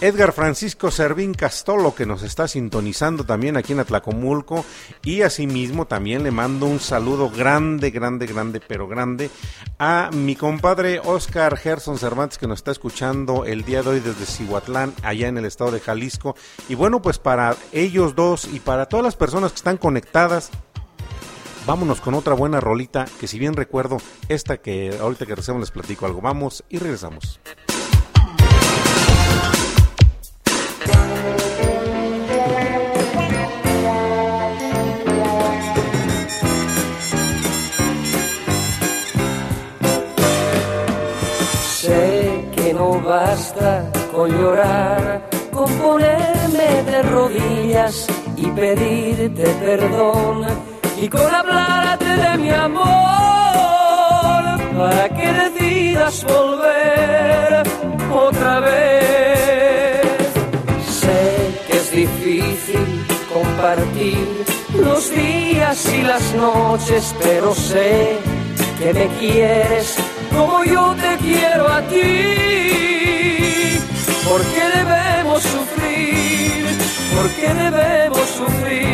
Edgar 0.00 0.32
Francisco 0.32 0.90
Servín 0.90 1.34
Castolo, 1.34 1.94
que 1.94 2.06
nos 2.06 2.22
está 2.22 2.48
sintonizando 2.48 3.24
también 3.24 3.56
aquí 3.56 3.72
en 3.72 3.80
Atlacomulco. 3.80 4.64
Y 5.02 5.22
asimismo 5.22 5.86
también 5.86 6.22
le 6.22 6.30
mando 6.30 6.66
un 6.66 6.80
saludo 6.80 7.30
grande, 7.30 7.90
grande, 7.90 8.26
grande, 8.26 8.60
pero 8.60 8.88
grande 8.88 9.30
a 9.78 10.10
mi 10.12 10.36
compadre 10.36 11.00
Oscar 11.00 11.56
Gerson 11.56 11.98
Cervantes, 11.98 12.38
que 12.38 12.46
nos 12.46 12.58
está 12.58 12.70
escuchando 12.70 13.44
el 13.44 13.64
día 13.64 13.82
de 13.82 13.90
hoy 13.90 14.00
desde 14.00 14.26
Cihuatlán, 14.26 14.94
allá 15.02 15.28
en 15.28 15.38
el 15.38 15.44
estado 15.44 15.70
de 15.70 15.80
Jalisco. 15.80 16.36
Y 16.68 16.74
bueno, 16.74 17.00
pues 17.02 17.18
para 17.18 17.56
ellos 17.72 18.14
dos 18.14 18.48
y 18.52 18.60
para 18.60 18.86
todas 18.86 19.04
las 19.04 19.16
personas 19.16 19.52
que 19.52 19.56
están 19.56 19.76
conectadas 19.76 20.50
vámonos 21.66 22.00
con 22.00 22.14
otra 22.14 22.34
buena 22.34 22.60
rolita 22.60 23.06
que 23.18 23.26
si 23.26 23.38
bien 23.38 23.54
recuerdo 23.54 23.98
esta 24.28 24.58
que 24.58 24.96
ahorita 25.00 25.26
que 25.26 25.34
recibamos 25.34 25.62
les 25.62 25.70
platico 25.70 26.06
algo. 26.06 26.20
Vamos 26.20 26.64
y 26.68 26.78
regresamos. 26.78 27.40
Sé 41.84 42.48
que 42.56 42.72
no 42.72 43.00
basta 43.00 43.90
con 44.10 44.30
llorar, 44.30 45.28
con 45.52 45.70
ponerme 45.78 46.82
de 46.90 47.02
rodillas 47.02 48.06
y 48.36 48.46
pedirte 48.46 49.44
perdón 49.64 50.46
y 51.00 51.08
con 51.08 51.34
hablarte 51.34 52.16
de 52.16 52.38
mi 52.38 52.50
amor 52.50 52.84
para 54.78 55.08
que 55.10 55.32
decidas 55.32 56.24
volver 56.24 57.62
otra 58.10 58.60
vez. 58.60 59.93
Difícil 61.94 63.06
compartir 63.32 64.26
los 64.76 65.10
días 65.14 65.88
y 65.94 66.02
las 66.02 66.34
noches, 66.34 67.14
pero 67.22 67.54
sé 67.54 68.18
que 68.80 68.92
me 68.92 69.06
quieres 69.20 69.96
como 70.34 70.64
yo 70.64 70.96
te 70.96 71.16
quiero 71.18 71.68
a 71.68 71.80
ti. 71.82 73.14
¿Por 74.28 74.42
qué 74.42 74.64
debemos 74.78 75.42
sufrir? 75.42 76.66
¿Por 77.14 77.30
qué 77.30 77.54
debemos 77.54 78.28
sufrir? 78.28 78.93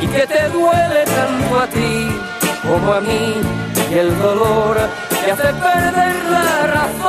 Y 0.00 0.06
que 0.06 0.26
te 0.26 0.48
duele 0.48 1.04
tanto 1.04 1.60
a 1.60 1.66
ti 1.66 2.08
como 2.66 2.94
a 2.94 3.00
mí 3.02 3.34
y 3.90 3.94
el 3.98 4.18
dolor 4.18 4.78
te 5.22 5.32
hace 5.32 5.52
perder 5.52 6.16
la 6.30 6.66
razón. 6.78 7.04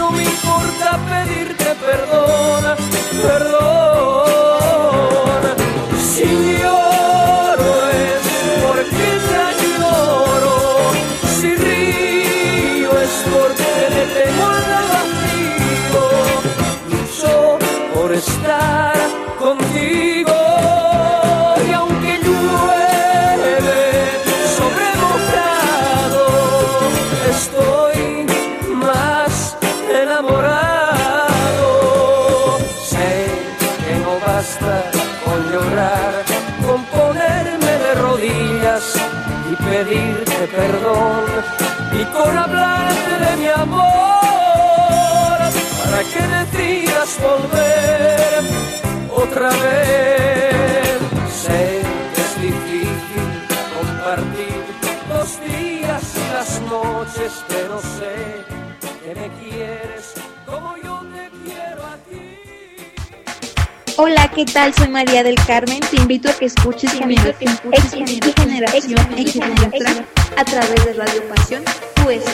No 0.00 0.10
me 0.10 0.24
importa 0.24 0.98
pedirte 1.10 1.76
perdón, 1.86 2.76
perdón. 3.22 4.22
Si 6.12 6.58
lloro 6.60 6.81
perdón 40.52 41.24
y 41.98 42.04
con 42.12 42.36
hablarte 42.36 43.12
de 43.24 43.36
mi 43.38 43.48
amor 43.48 43.88
para 45.84 46.00
que 46.12 46.22
decidas 46.36 47.18
volver 47.20 48.44
otra 49.16 49.48
vez. 49.48 50.51
Hola, 64.04 64.28
¿qué 64.34 64.44
tal? 64.44 64.74
Soy 64.74 64.88
María 64.88 65.22
del 65.22 65.36
Carmen. 65.46 65.78
Te 65.88 65.94
invito 65.94 66.28
a 66.28 66.32
que 66.32 66.46
escuches 66.46 66.90
Generación 66.90 67.56
X 67.70 68.34
Generación 68.34 68.98
a 70.36 70.44
través 70.44 70.84
de 70.84 70.92
Radio 70.94 71.22
Pasión 71.28 71.62
pues. 72.02 72.24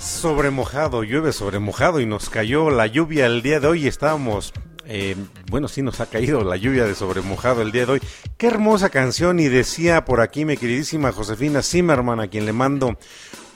Sobre 0.00 0.50
mojado, 0.50 1.04
llueve 1.04 1.32
sobre 1.32 1.60
mojado 1.60 2.00
y 2.00 2.06
nos 2.06 2.28
cayó 2.28 2.70
la 2.70 2.88
lluvia 2.88 3.26
el 3.26 3.42
día 3.42 3.60
de 3.60 3.68
hoy. 3.68 3.86
Estábamos 3.86 4.52
eh, 4.86 5.16
bueno, 5.50 5.68
sí 5.68 5.82
nos 5.82 6.00
ha 6.00 6.06
caído 6.06 6.44
la 6.44 6.56
lluvia 6.56 6.84
de 6.84 6.94
sobre 6.94 7.22
mojado 7.22 7.62
el 7.62 7.72
día 7.72 7.86
de 7.86 7.92
hoy. 7.92 8.02
Qué 8.36 8.48
hermosa 8.48 8.90
canción 8.90 9.40
y 9.40 9.48
decía 9.48 10.04
por 10.04 10.20
aquí 10.20 10.44
mi 10.44 10.56
queridísima 10.56 11.12
Josefina 11.12 11.62
Zimmerman, 11.62 12.20
a 12.20 12.28
quien 12.28 12.46
le 12.46 12.52
mando 12.52 12.98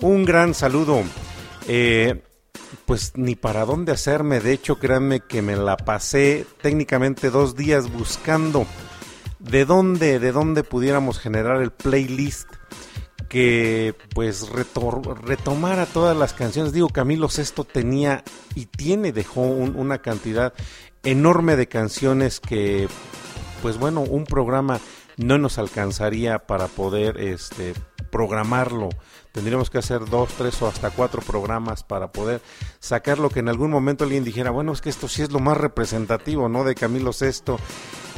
un 0.01 0.25
gran 0.25 0.55
saludo. 0.55 1.03
Eh, 1.69 2.23
pues 2.85 3.12
ni 3.17 3.35
para 3.35 3.65
dónde 3.65 3.93
hacerme, 3.93 4.41
de 4.41 4.53
hecho 4.53 4.79
créanme 4.79 5.21
que 5.21 5.43
me 5.43 5.57
la 5.57 5.77
pasé 5.77 6.47
técnicamente 6.62 7.31
dos 7.31 7.57
días 7.57 7.91
buscando 7.93 8.67
de 9.39 9.65
dónde, 9.65 10.19
de 10.19 10.33
dónde 10.33 10.62
pudiéramos 10.65 11.19
generar 11.19 11.62
el 11.62 11.71
playlist 11.71 12.49
que 13.29 13.95
pues 14.15 14.49
retomara 14.51 15.87
todas 15.87 16.17
las 16.17 16.33
canciones. 16.33 16.73
Digo, 16.73 16.89
Camilo 16.89 17.29
Sesto 17.29 17.65
tenía 17.65 18.23
y 18.55 18.67
tiene, 18.67 19.12
dejó 19.12 19.43
una 19.43 19.99
cantidad 19.99 20.53
enorme 21.07 21.57
de 21.57 21.69
canciones 21.69 22.40
que 22.40 22.88
pues 23.62 23.79
bueno, 23.79 24.03
un 24.03 24.25
programa 24.25 24.81
no 25.16 25.38
nos 25.38 25.59
alcanzaría 25.59 26.40
para 26.40 26.66
poder 26.66 27.19
este 27.19 27.75
programarlo. 28.11 28.90
Tendríamos 29.33 29.71
que 29.71 29.79
hacer 29.79 30.05
dos, 30.09 30.31
tres 30.35 30.61
o 30.62 30.69
hasta 30.69 30.90
cuatro 30.90 31.23
programas 31.23 31.83
para 31.83 32.12
poder 32.12 32.40
sacar 32.81 33.19
lo 33.19 33.29
que 33.29 33.40
en 33.40 33.49
algún 33.49 33.71
momento 33.71 34.05
alguien 34.05 34.25
dijera, 34.25 34.51
bueno, 34.51 34.73
es 34.73 34.81
que 34.81 34.88
esto 34.88 35.09
sí 35.09 35.23
es 35.23 35.31
lo 35.31 35.40
más 35.40 35.57
representativo, 35.57 36.49
¿no? 36.49 36.64
De 36.64 36.75
Camilo 36.75 37.12
Sesto 37.12 37.59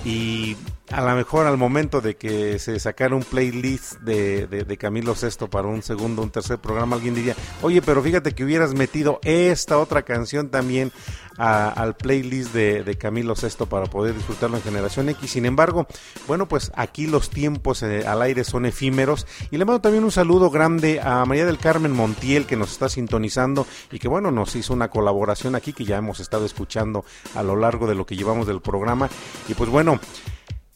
y 0.04 0.56
a 0.90 1.02
lo 1.02 1.14
mejor 1.16 1.46
al 1.46 1.56
momento 1.56 2.00
de 2.00 2.16
que 2.16 2.58
se 2.58 2.78
sacara 2.78 3.14
un 3.14 3.24
playlist 3.24 4.00
de, 4.00 4.46
de, 4.46 4.76
Camilo 4.76 5.14
Sesto 5.14 5.50
para 5.50 5.68
un 5.68 5.82
segundo, 5.82 6.22
un 6.22 6.30
tercer 6.30 6.58
programa, 6.58 6.96
alguien 6.96 7.14
diría, 7.14 7.34
oye, 7.62 7.82
pero 7.82 8.02
fíjate 8.02 8.32
que 8.32 8.44
hubieras 8.44 8.74
metido 8.74 9.18
esta 9.24 9.78
otra 9.78 10.02
canción 10.02 10.50
también 10.50 10.92
al 11.38 11.96
playlist 11.96 12.52
de, 12.52 12.98
Camilo 12.98 13.36
Sesto 13.36 13.66
para 13.66 13.86
poder 13.86 14.14
disfrutarlo 14.14 14.56
en 14.56 14.62
Generación 14.62 15.08
X. 15.08 15.30
Sin 15.30 15.46
embargo, 15.46 15.86
bueno, 16.26 16.48
pues 16.48 16.72
aquí 16.74 17.06
los 17.06 17.30
tiempos 17.30 17.82
eh, 17.82 18.06
al 18.06 18.22
aire 18.22 18.44
son 18.44 18.66
efímeros 18.66 19.26
y 19.50 19.56
le 19.56 19.64
mando 19.64 19.80
también 19.80 20.04
un 20.04 20.10
saludo 20.10 20.50
grande 20.50 21.00
a 21.00 21.24
María 21.24 21.46
del 21.46 21.58
Carmen 21.58 21.92
Montiel 21.92 22.46
que 22.46 22.56
nos 22.56 22.72
está 22.72 22.88
sintonizando 22.88 23.66
y 23.92 23.98
que 23.98 24.08
bueno, 24.08 24.30
nos 24.30 24.56
hizo 24.56 24.74
una 24.74 24.88
colaboración 24.88 25.54
aquí 25.54 25.72
que 25.72 25.84
ya 25.84 25.96
hemos 25.96 26.20
estado 26.20 26.44
escuchando 26.44 27.04
a 27.34 27.42
lo 27.42 27.56
largo 27.56 27.86
de 27.86 27.94
lo 27.94 28.04
que 28.04 28.16
llevamos 28.16 28.46
del 28.46 28.60
programa. 28.60 29.08
Y 29.48 29.54
pues 29.54 29.70
bueno, 29.70 30.00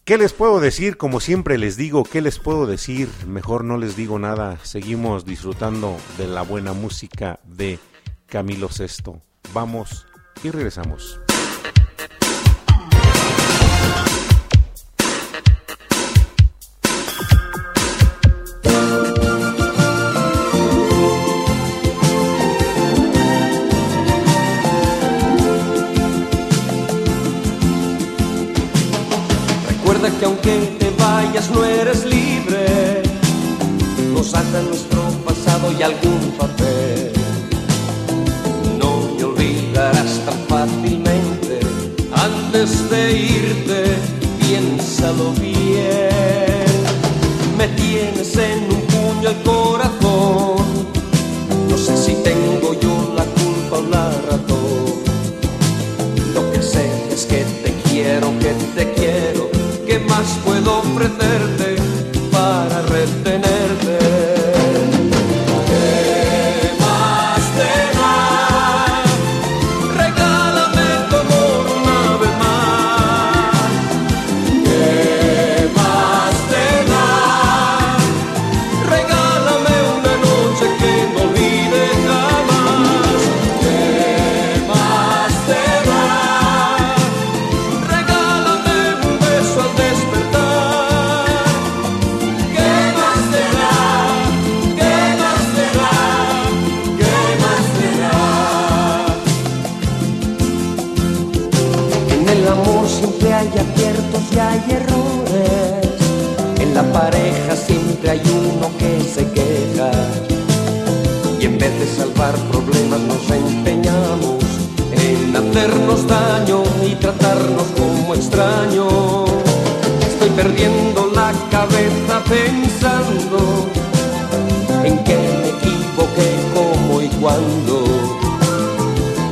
¿Qué 0.05 0.19
les 0.19 0.33
puedo 0.33 0.59
decir? 0.59 0.97
Como 0.97 1.21
siempre 1.21 1.59
les 1.59 1.77
digo, 1.77 2.03
¿qué 2.03 2.23
les 2.23 2.41
puedo 2.41 2.67
decir? 2.67 3.09
Mejor 3.29 3.63
no 3.63 3.79
les 3.79 3.95
digo 3.95 4.19
nada. 4.19 4.59
Seguimos 4.65 5.25
disfrutando 5.25 5.97
de 6.19 6.27
la 6.27 6.43
buena 6.43 6.73
música 6.73 7.39
de 7.45 7.79
Camilo 8.27 8.69
Sesto. 8.69 9.23
Vamos 9.55 10.07
y 10.43 10.51
regresamos. 10.51 11.19
que 30.19 30.25
aunque 30.25 30.77
te 30.79 30.91
vayas 31.01 31.51
no 31.51 31.65
eres 31.65 32.05
libre, 32.05 33.03
nos 34.13 34.35
ata 34.35 34.63
nuestro 34.63 35.03
pasado 35.25 35.73
y 35.79 35.83
algún 35.83 36.12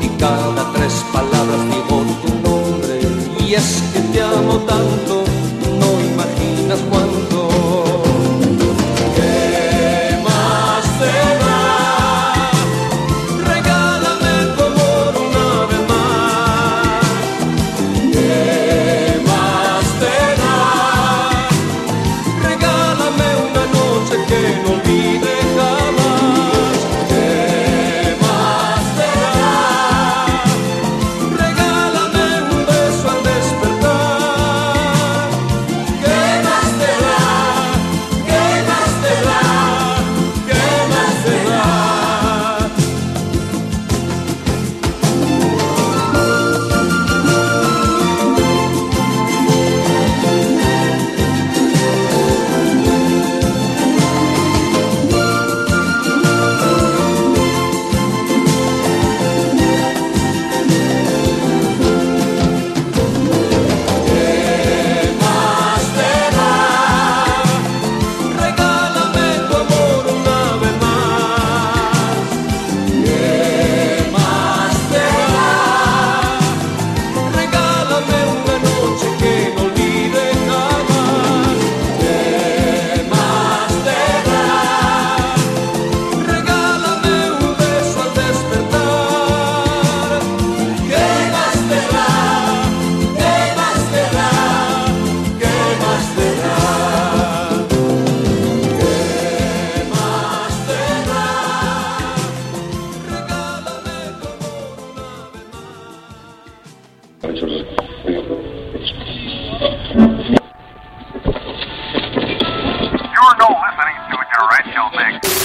Y 0.00 0.08
cada 0.18 0.72
tres 0.72 0.94
palabras 1.12 1.62
digo 1.72 1.96
tu 2.22 2.30
nombre 2.48 2.96
y 3.46 3.54
es 3.54 3.82
que 3.92 4.00
te 4.12 4.22
amo 4.22 4.56
tanto, 4.70 5.09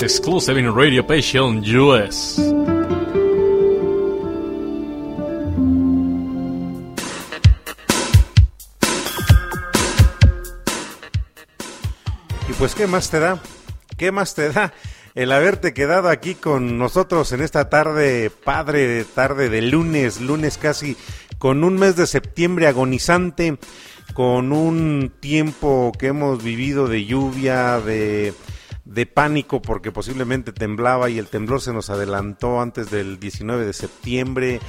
exclusive 0.04 0.60
in 0.60 0.74
Radio 0.74 1.06
Passion 1.06 1.64
US. 1.64 2.38
Y 12.50 12.54
pues, 12.58 12.76
¿qué 12.76 12.88
más 12.88 13.10
te 13.10 13.20
da? 13.20 13.40
¿Qué 13.98 14.12
más 14.12 14.36
te 14.36 14.50
da? 14.50 14.74
El 15.14 15.32
haberte 15.32 15.74
quedado 15.74 16.10
aquí 16.10 16.36
con 16.36 16.78
nosotros 16.78 17.32
en 17.32 17.42
esta 17.42 17.70
tarde, 17.70 18.30
padre, 18.44 19.06
tarde 19.06 19.50
de 19.50 19.62
lunes, 19.62 20.20
lunes 20.20 20.58
casi, 20.58 20.98
con 21.38 21.64
un 21.64 21.76
mes 21.76 21.96
de 21.96 22.06
septiembre 22.06 22.68
agonizante, 22.68 23.58
con 24.14 24.52
un 24.52 25.14
tiempo 25.22 25.94
que 25.98 26.08
hemos 26.08 26.44
vivido 26.44 26.88
de 26.88 27.06
lluvia, 27.06 27.80
de, 27.80 28.34
de 28.86 29.06
pánico 29.06 29.62
porque 29.62 29.92
posiblemente 29.92 30.54
temblaba 30.54 31.10
y 31.10 31.18
el 31.18 31.28
temblor 31.28 31.60
se 31.62 31.74
nos 31.74 31.90
adelantó 31.90 32.62
antes 32.62 32.92
del 32.92 33.20
19 33.20 33.66
de 33.66 33.74
septiembre 33.74 34.60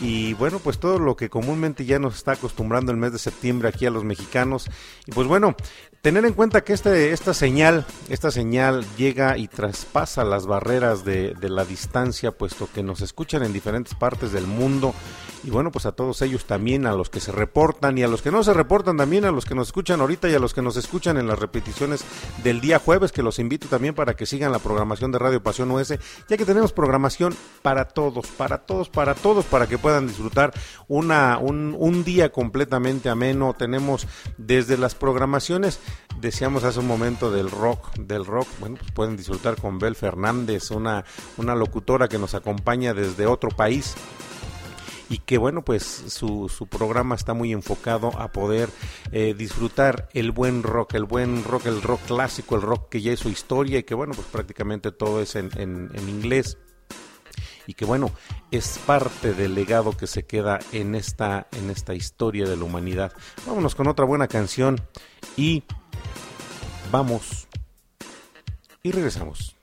y 0.00 0.32
bueno, 0.34 0.58
pues 0.60 0.78
todo 0.78 0.98
lo 0.98 1.14
que 1.14 1.28
comúnmente 1.28 1.84
ya 1.84 1.98
nos 1.98 2.16
está 2.16 2.32
acostumbrando 2.32 2.90
el 2.90 2.98
mes 2.98 3.12
de 3.12 3.18
septiembre 3.18 3.68
aquí 3.68 3.84
a 3.84 3.90
los 3.90 4.02
mexicanos. 4.02 4.66
Y 5.06 5.12
pues 5.12 5.26
bueno, 5.26 5.54
tener 6.02 6.24
en 6.24 6.32
cuenta 6.32 6.62
que 6.64 6.72
este, 6.72 7.12
esta 7.12 7.34
señal, 7.34 7.84
esta 8.08 8.30
señal 8.30 8.86
llega 8.96 9.36
y 9.36 9.48
traspasa 9.48 10.24
las 10.24 10.46
barreras 10.46 11.04
de, 11.04 11.34
de 11.34 11.48
la 11.50 11.64
distancia, 11.64 12.32
puesto 12.32 12.68
que 12.72 12.82
nos 12.82 13.00
escuchan 13.02 13.42
en 13.42 13.52
diferentes 13.52 13.94
partes 13.94 14.32
del 14.32 14.46
mundo. 14.46 14.94
Y 15.42 15.50
bueno, 15.50 15.70
pues 15.70 15.86
a 15.86 15.92
todos 15.92 16.20
ellos 16.20 16.44
también, 16.44 16.86
a 16.86 16.92
los 16.92 17.08
que 17.08 17.18
se 17.18 17.32
reportan 17.32 17.96
y 17.96 18.02
a 18.02 18.08
los 18.08 18.20
que 18.20 18.30
no 18.30 18.44
se 18.44 18.52
reportan 18.52 18.98
también, 18.98 19.24
a 19.24 19.30
los 19.30 19.46
que 19.46 19.54
nos 19.54 19.68
escuchan 19.68 20.00
ahorita 20.00 20.28
y 20.28 20.34
a 20.34 20.38
los 20.38 20.52
que 20.52 20.60
nos 20.60 20.76
escuchan 20.76 21.16
en 21.16 21.26
las 21.26 21.38
repeticiones 21.38 22.04
del 22.44 22.60
día 22.60 22.78
jueves, 22.78 23.10
que 23.10 23.22
los 23.22 23.38
invito 23.38 23.66
también 23.66 23.94
para 23.94 24.14
que 24.14 24.26
sigan 24.26 24.52
la 24.52 24.58
programación 24.58 25.12
de 25.12 25.18
Radio 25.18 25.42
Pasión 25.42 25.70
US, 25.70 25.98
ya 26.28 26.36
que 26.36 26.44
tenemos 26.44 26.72
programación 26.72 27.34
para 27.62 27.86
todos, 27.86 28.26
para 28.26 28.58
todos, 28.58 28.90
para 28.90 29.14
todos, 29.14 29.46
para 29.46 29.66
que 29.66 29.78
puedan 29.78 30.08
disfrutar 30.08 30.52
una, 30.88 31.38
un, 31.38 31.74
un 31.78 32.04
día 32.04 32.30
completamente 32.30 33.08
ameno. 33.08 33.54
Tenemos 33.54 34.06
desde 34.36 34.76
las 34.76 34.94
programaciones, 34.94 35.80
decíamos 36.20 36.64
hace 36.64 36.80
un 36.80 36.86
momento 36.86 37.30
del 37.30 37.50
rock, 37.50 37.94
del 37.96 38.26
rock, 38.26 38.48
bueno, 38.58 38.76
pues 38.76 38.92
pueden 38.92 39.16
disfrutar 39.16 39.56
con 39.56 39.78
Bel 39.78 39.96
Fernández, 39.96 40.70
una, 40.70 41.04
una 41.36 41.54
locutora 41.54 42.08
que 42.08 42.18
nos 42.18 42.34
acompaña 42.34 42.94
desde 42.94 43.26
otro 43.26 43.50
país 43.50 43.94
y 45.10 45.18
que 45.18 45.38
bueno 45.38 45.62
pues 45.62 45.82
su, 45.82 46.48
su 46.48 46.68
programa 46.68 47.16
está 47.16 47.34
muy 47.34 47.52
enfocado 47.52 48.16
a 48.18 48.30
poder 48.30 48.70
eh, 49.10 49.34
disfrutar 49.36 50.08
el 50.14 50.30
buen 50.30 50.62
rock, 50.62 50.94
el 50.94 51.04
buen 51.04 51.44
rock, 51.44 51.66
el 51.66 51.82
rock 51.82 52.00
clásico, 52.06 52.54
el 52.54 52.62
rock 52.62 52.88
que 52.88 53.02
ya 53.02 53.12
es 53.12 53.20
su 53.20 53.28
historia 53.28 53.80
y 53.80 53.82
que 53.82 53.94
bueno 53.94 54.14
pues 54.14 54.28
prácticamente 54.28 54.92
todo 54.92 55.20
es 55.20 55.34
en, 55.34 55.50
en, 55.58 55.90
en 55.94 56.08
inglés 56.08 56.58
y 57.66 57.74
que 57.74 57.84
bueno 57.84 58.12
es 58.52 58.78
parte 58.86 59.34
del 59.34 59.54
legado 59.54 59.96
que 59.96 60.06
se 60.06 60.24
queda 60.24 60.60
en 60.72 60.94
esta 60.94 61.48
en 61.52 61.70
esta 61.70 61.94
historia 61.94 62.48
de 62.48 62.56
la 62.56 62.64
humanidad. 62.64 63.12
Vámonos 63.46 63.74
con 63.74 63.88
otra 63.88 64.04
buena 64.04 64.28
canción 64.28 64.80
y 65.36 65.64
vamos 66.90 67.46
y 68.82 68.90
regresamos. 68.90 69.54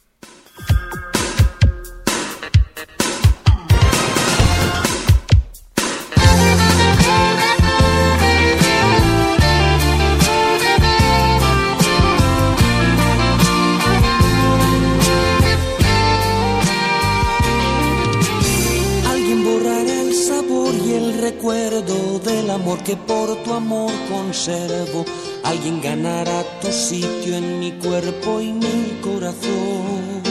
Alguien 19.09 19.43
borrará 19.43 20.01
el 20.01 20.13
sabor 20.13 20.73
y 20.75 20.93
el 20.93 21.21
recuerdo 21.21 22.19
del 22.19 22.49
amor 22.49 22.83
que 22.83 22.95
por 22.95 23.35
tu 23.43 23.53
amor 23.53 23.91
conservo. 24.09 25.05
Alguien 25.47 25.79
ganará 25.81 26.43
tu 26.59 26.69
sitio 26.69 27.37
en 27.37 27.61
mi 27.61 27.71
cuerpo 27.71 28.41
y 28.41 28.51
mi 28.51 28.99
corazón. 29.01 30.21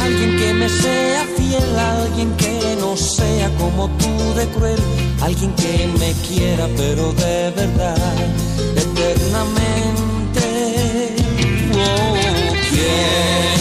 Alguien 0.00 0.36
que 0.36 0.52
me 0.52 0.68
sea 0.68 1.24
fiel, 1.36 1.78
alguien 1.78 2.36
que 2.36 2.76
no 2.80 2.96
sea 2.96 3.48
como 3.58 3.88
tú 3.98 4.34
de 4.34 4.48
cruel. 4.48 4.80
Alguien 5.20 5.54
que 5.54 5.86
me 6.00 6.12
quiera 6.26 6.68
pero 6.76 7.12
de 7.12 7.52
verdad, 7.54 7.96
eternamente. 8.84 11.14
Oh, 11.76 12.16
¿Quién 12.68 13.51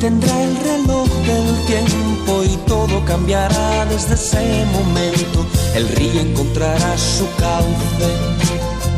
detendrá 0.00 0.42
el 0.42 0.56
reloj 0.56 1.08
del 1.26 1.66
tiempo 1.66 2.42
y 2.42 2.56
todo 2.66 3.04
cambiará 3.04 3.84
desde 3.84 4.14
ese 4.14 4.64
momento. 4.72 5.44
El 5.74 5.86
río 5.90 6.22
encontrará 6.22 6.96
su 6.96 7.26
cauce 7.36 8.10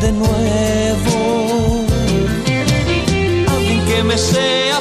de 0.00 0.12
nuevo. 0.12 1.84
Alguien 3.48 3.84
que 3.84 4.04
me 4.04 4.16
sea 4.16 4.78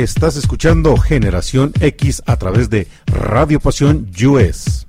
Estás 0.00 0.36
escuchando 0.36 0.96
Generación 0.96 1.74
X 1.78 2.22
a 2.24 2.38
través 2.38 2.70
de 2.70 2.88
Radio 3.04 3.60
Pasión 3.60 4.10
US. 4.26 4.86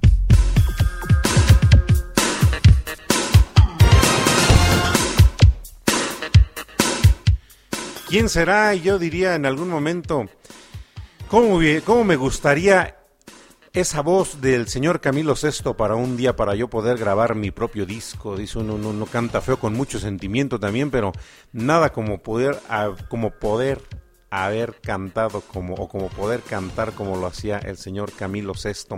¿Quién 8.08 8.30
será? 8.30 8.74
Yo 8.74 8.98
diría 9.00 9.36
en 9.36 9.46
algún 9.46 9.68
momento, 9.68 10.30
¿cómo, 11.28 11.60
me 12.06 12.16
gustaría 12.16 12.96
esa 13.74 14.02
voz 14.02 14.40
del 14.40 14.70
señor 14.70 15.02
Camilo 15.02 15.36
Sesto 15.36 15.76
para 15.76 15.96
un 15.96 16.16
día 16.16 16.38
para 16.38 16.56
yo 16.56 16.70
poder 16.70 16.98
grabar 16.98 17.36
mi 17.36 17.52
propio 17.52 17.86
disco. 17.86 18.38
Dice 18.38 18.60
uno, 18.60 18.78
no, 18.78 18.94
no 18.94 19.06
canta 19.08 19.42
feo 19.42 19.60
con 19.60 19.74
mucho 19.74 20.00
sentimiento 20.00 20.58
también, 20.58 20.90
pero 20.90 21.12
nada 21.52 21.92
como 21.92 22.20
poder, 22.20 22.58
como 23.10 23.32
poder 23.32 23.82
haber 24.32 24.76
cantado 24.82 25.42
como, 25.42 25.76
o 25.76 25.88
como 25.88 26.08
poder 26.10 26.42
cantar 26.42 26.94
como 26.94 27.18
lo 27.18 27.28
hacía 27.28 27.60
el 27.60 27.78
señor 27.78 28.12
Camilo 28.14 28.56
Sesto. 28.56 28.98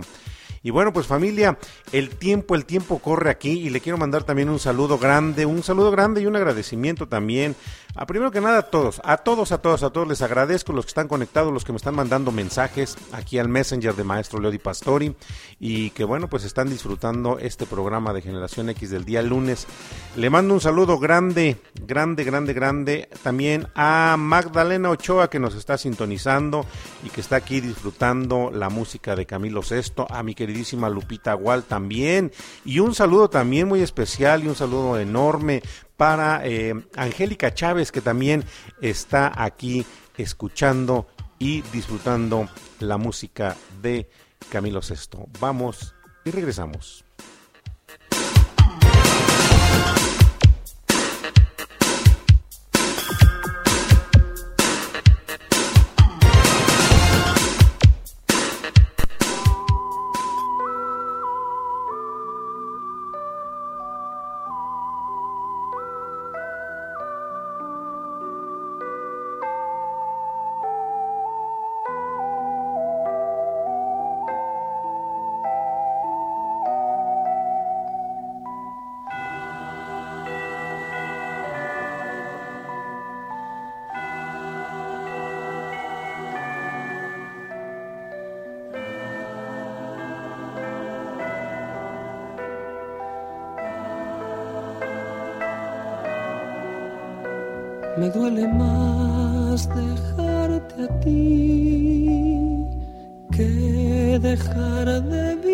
Y 0.64 0.70
bueno, 0.70 0.94
pues 0.94 1.06
familia, 1.06 1.58
el 1.92 2.08
tiempo, 2.08 2.54
el 2.54 2.64
tiempo 2.64 2.98
corre 2.98 3.28
aquí 3.28 3.50
y 3.50 3.68
le 3.68 3.82
quiero 3.82 3.98
mandar 3.98 4.24
también 4.24 4.48
un 4.48 4.58
saludo 4.58 4.96
grande, 4.96 5.44
un 5.44 5.62
saludo 5.62 5.90
grande 5.90 6.22
y 6.22 6.26
un 6.26 6.36
agradecimiento 6.36 7.06
también. 7.06 7.54
A 7.94 8.06
primero 8.06 8.30
que 8.30 8.40
nada 8.40 8.58
a 8.58 8.62
todos, 8.62 9.00
a 9.04 9.18
todos, 9.18 9.52
a 9.52 9.58
todos, 9.58 9.82
a 9.82 9.90
todos 9.90 10.08
les 10.08 10.22
agradezco 10.22 10.72
los 10.72 10.86
que 10.86 10.88
están 10.88 11.06
conectados, 11.06 11.52
los 11.52 11.64
que 11.64 11.72
me 11.72 11.76
están 11.76 11.94
mandando 11.94 12.32
mensajes 12.32 12.96
aquí 13.12 13.38
al 13.38 13.48
Messenger 13.48 13.94
de 13.94 14.04
Maestro 14.04 14.40
Leo 14.40 14.58
Pastori 14.58 15.14
y 15.60 15.90
que 15.90 16.04
bueno, 16.04 16.28
pues 16.28 16.44
están 16.44 16.70
disfrutando 16.70 17.38
este 17.38 17.66
programa 17.66 18.14
de 18.14 18.22
Generación 18.22 18.70
X 18.70 18.90
del 18.90 19.04
día 19.04 19.20
lunes. 19.20 19.66
Le 20.16 20.30
mando 20.30 20.54
un 20.54 20.60
saludo 20.62 20.98
grande, 20.98 21.58
grande, 21.86 22.24
grande, 22.24 22.54
grande 22.54 23.08
también 23.22 23.68
a 23.74 24.16
Magdalena 24.18 24.88
Ochoa 24.88 25.28
que 25.28 25.38
nos 25.38 25.54
está 25.54 25.76
sintonizando 25.76 26.64
y 27.04 27.10
que 27.10 27.20
está 27.20 27.36
aquí 27.36 27.60
disfrutando 27.60 28.50
la 28.50 28.70
música 28.70 29.14
de 29.14 29.26
Camilo 29.26 29.62
Sesto, 29.62 30.06
a 30.10 30.22
mi 30.22 30.34
querido 30.34 30.53
Lupita 30.90 31.34
Gual 31.34 31.64
también. 31.64 32.32
Y 32.64 32.78
un 32.78 32.94
saludo 32.94 33.28
también 33.28 33.68
muy 33.68 33.80
especial 33.80 34.44
y 34.44 34.48
un 34.48 34.54
saludo 34.54 34.98
enorme 34.98 35.62
para 35.96 36.46
eh, 36.46 36.74
Angélica 36.96 37.54
Chávez, 37.54 37.92
que 37.92 38.00
también 38.00 38.44
está 38.80 39.32
aquí 39.34 39.86
escuchando 40.16 41.06
y 41.38 41.62
disfrutando 41.72 42.48
la 42.80 42.96
música 42.96 43.56
de 43.82 44.08
Camilo 44.50 44.82
Sesto. 44.82 45.26
Vamos 45.40 45.94
y 46.24 46.30
regresamos. 46.30 47.03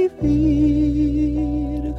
Vivir. 0.08 1.94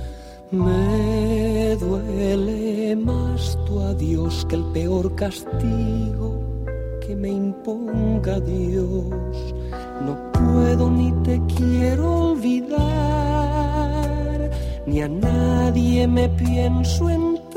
Me 0.51 1.75
duele 1.75 2.95
más 2.95 3.57
tu 3.65 3.79
adiós 3.79 4.45
que 4.49 4.55
el 4.55 4.63
peor 4.73 5.15
castigo 5.15 6.41
que 7.05 7.15
me 7.15 7.29
imponga 7.29 8.39
Dios. 8.39 9.53
No 10.05 10.31
puedo 10.33 10.89
ni 10.89 11.11
te 11.23 11.41
quiero 11.55 12.31
olvidar, 12.31 12.79
ni 14.85 15.01
a 15.01 15.07
nadie 15.07 16.07
me 16.07 16.27
pienso 16.29 17.09
entregar 17.09 17.51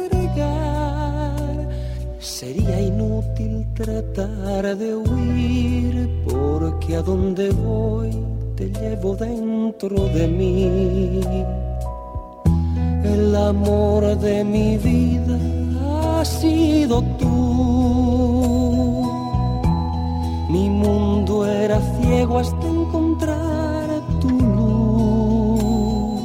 Sería 2.24 2.80
inútil 2.80 3.66
tratar 3.74 4.76
de 4.76 4.96
huir 4.96 6.08
porque 6.26 6.96
a 6.96 7.02
donde 7.02 7.50
voy 7.50 8.10
te 8.56 8.70
llevo 8.70 9.14
dentro 9.14 9.53
de 9.80 10.28
mí. 10.28 11.20
El 13.04 13.34
amor 13.36 14.16
de 14.18 14.44
mi 14.44 14.78
vida 14.78 15.38
ha 15.82 16.24
sido 16.24 17.02
tú. 17.18 17.26
Mi 20.48 20.70
mundo 20.70 21.44
era 21.44 21.80
ciego 22.00 22.38
hasta 22.38 22.66
encontrar 22.66 24.00
tu 24.20 24.30
luz. 24.30 26.22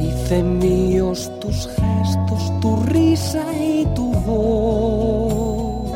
Hice 0.00 0.42
míos 0.42 1.30
tus 1.40 1.68
gestos, 1.68 2.60
tu 2.60 2.76
risa 2.86 3.44
y 3.52 3.86
tu 3.94 4.12
voz, 4.26 5.92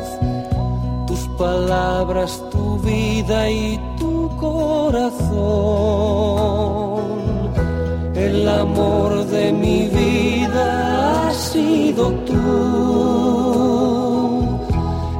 tus 1.07 1.27
palabras, 1.37 2.41
tu 2.51 2.77
vida 2.79 3.49
y 3.49 3.77
tu 3.77 3.94
corazón. 4.45 5.35
El 8.15 8.47
amor 8.47 9.25
de 9.25 9.51
mi 9.51 9.79
vida 9.87 11.27
ha 11.27 11.33
sido 11.33 12.03
tú. 12.29 12.43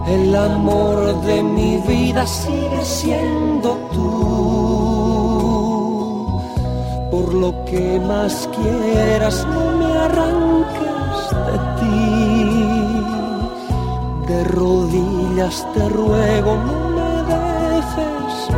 El 0.08 0.36
amor 0.36 0.98
de 1.30 1.38
mi 1.44 1.78
vida 1.92 2.26
sigue 2.28 2.84
siendo 2.84 3.70
tú. 3.94 4.06
Por 7.12 7.28
lo 7.34 7.50
que 7.66 8.00
más 8.12 8.50
quieras, 8.56 9.46
no 9.54 9.64
me 9.80 9.90
arranques 10.08 11.22
de 11.48 11.56
ti 11.80 12.76
de 14.28 14.44
rodillas 14.44 15.68
te 15.74 15.88
ruego, 15.90 16.58
no 16.58 16.95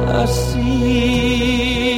así. 0.08 1.98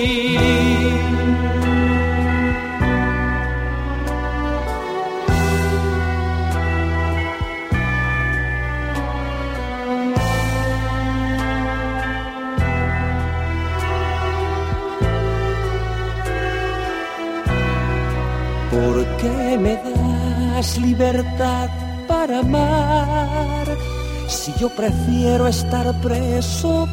¿Por 18.72 19.06
qué 19.18 19.58
me 19.58 19.76
das 19.76 20.78
libertad 20.78 21.70
para 22.08 22.40
amar 22.40 23.68
si 24.28 24.54
yo 24.60 24.70
prefiero 24.70 25.48
estar 25.48 25.94
preso 26.02 26.88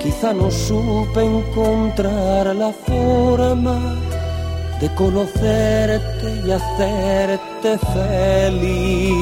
Quizá 0.00 0.32
no 0.32 0.50
supe 0.50 1.24
encontrar 1.24 2.54
la 2.54 2.72
forma 2.72 3.78
de 4.80 4.94
conocerte 4.94 6.42
y 6.46 6.50
hacerte 6.50 7.78
feliz. 7.94 9.18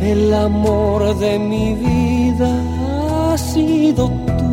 El 0.00 0.32
amor 0.34 1.16
de 1.18 1.38
mi 1.38 1.74
vida 1.74 2.50
ha 3.32 3.38
sido 3.38 4.08
tú. 4.38 4.44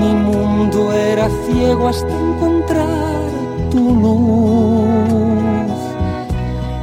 Mi 0.00 0.14
mundo 0.14 0.92
era 0.92 1.28
ciego 1.46 1.88
hasta 1.88 2.08
encontrar 2.08 3.30
tu 3.70 3.94
luz. 3.94 5.39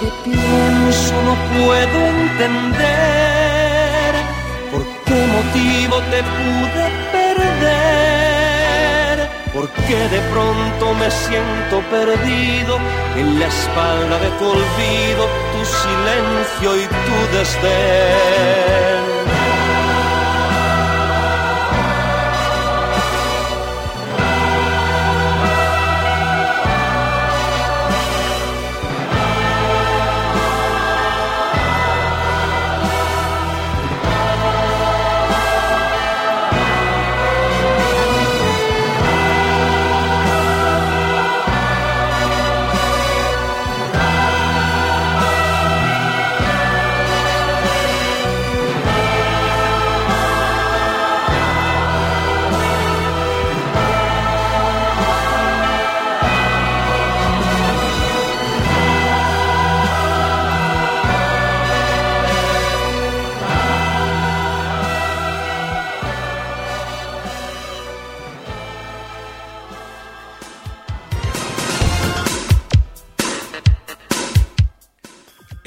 Que 0.00 0.08
pienso 0.24 1.14
no 1.22 1.34
puedo 1.52 1.98
entender 2.24 3.30
por 4.72 4.82
qué 5.04 5.18
motivo 5.36 5.96
te 6.10 6.20
pude 6.22 6.84
perder, 7.12 8.48
porque 9.52 9.96
de 10.08 10.20
pronto 10.32 10.84
me 10.94 11.08
siento 11.10 11.74
perdido 11.90 12.72
en 13.16 13.26
la 13.40 13.46
espalda 13.46 14.18
de 14.18 14.30
tu 14.38 14.44
olvido, 14.48 15.22
tu 15.52 15.60
silencio 15.82 16.68
y 16.82 16.84
tu 16.86 17.16
desdén. 17.36 18.89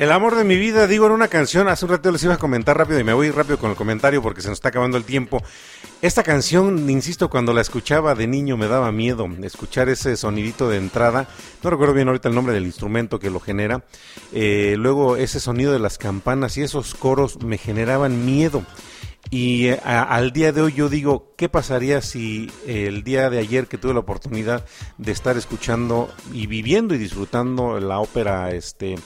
El 0.03 0.11
amor 0.11 0.35
de 0.35 0.43
mi 0.43 0.57
vida, 0.57 0.85
digo, 0.85 1.05
en 1.05 1.13
una 1.13 1.29
canción, 1.29 1.69
hace 1.69 1.85
un 1.85 1.91
rato 1.91 2.11
les 2.11 2.21
iba 2.25 2.33
a 2.33 2.37
comentar 2.37 2.77
rápido 2.77 2.99
y 2.99 3.05
me 3.05 3.13
voy 3.13 3.31
rápido 3.31 3.57
con 3.57 3.69
el 3.69 3.77
comentario 3.77 4.21
porque 4.21 4.41
se 4.41 4.49
nos 4.49 4.57
está 4.57 4.67
acabando 4.67 4.97
el 4.97 5.05
tiempo. 5.05 5.41
Esta 6.01 6.23
canción, 6.23 6.89
insisto, 6.89 7.29
cuando 7.29 7.53
la 7.53 7.61
escuchaba 7.61 8.13
de 8.13 8.27
niño 8.27 8.57
me 8.57 8.67
daba 8.67 8.91
miedo 8.91 9.25
escuchar 9.43 9.87
ese 9.87 10.17
sonidito 10.17 10.67
de 10.67 10.75
entrada. 10.75 11.29
No 11.63 11.69
recuerdo 11.69 11.93
bien 11.93 12.09
ahorita 12.09 12.27
el 12.27 12.35
nombre 12.35 12.53
del 12.53 12.65
instrumento 12.65 13.17
que 13.17 13.29
lo 13.29 13.39
genera. 13.39 13.85
Eh, 14.33 14.75
luego 14.77 15.15
ese 15.15 15.39
sonido 15.39 15.71
de 15.71 15.79
las 15.79 15.97
campanas 15.97 16.57
y 16.57 16.63
esos 16.63 16.95
coros 16.95 17.41
me 17.41 17.57
generaban 17.57 18.25
miedo. 18.25 18.65
Y 19.29 19.67
eh, 19.67 19.79
al 19.85 20.33
día 20.33 20.51
de 20.51 20.63
hoy 20.63 20.73
yo 20.73 20.89
digo, 20.89 21.33
¿qué 21.37 21.47
pasaría 21.47 22.01
si 22.01 22.51
el 22.67 23.05
día 23.05 23.29
de 23.29 23.39
ayer 23.39 23.67
que 23.67 23.77
tuve 23.77 23.93
la 23.93 24.01
oportunidad 24.01 24.65
de 24.97 25.13
estar 25.13 25.37
escuchando 25.37 26.13
y 26.33 26.47
viviendo 26.47 26.93
y 26.93 26.97
disfrutando 26.97 27.79
la 27.79 27.99
ópera 27.99 28.51
este 28.51 28.97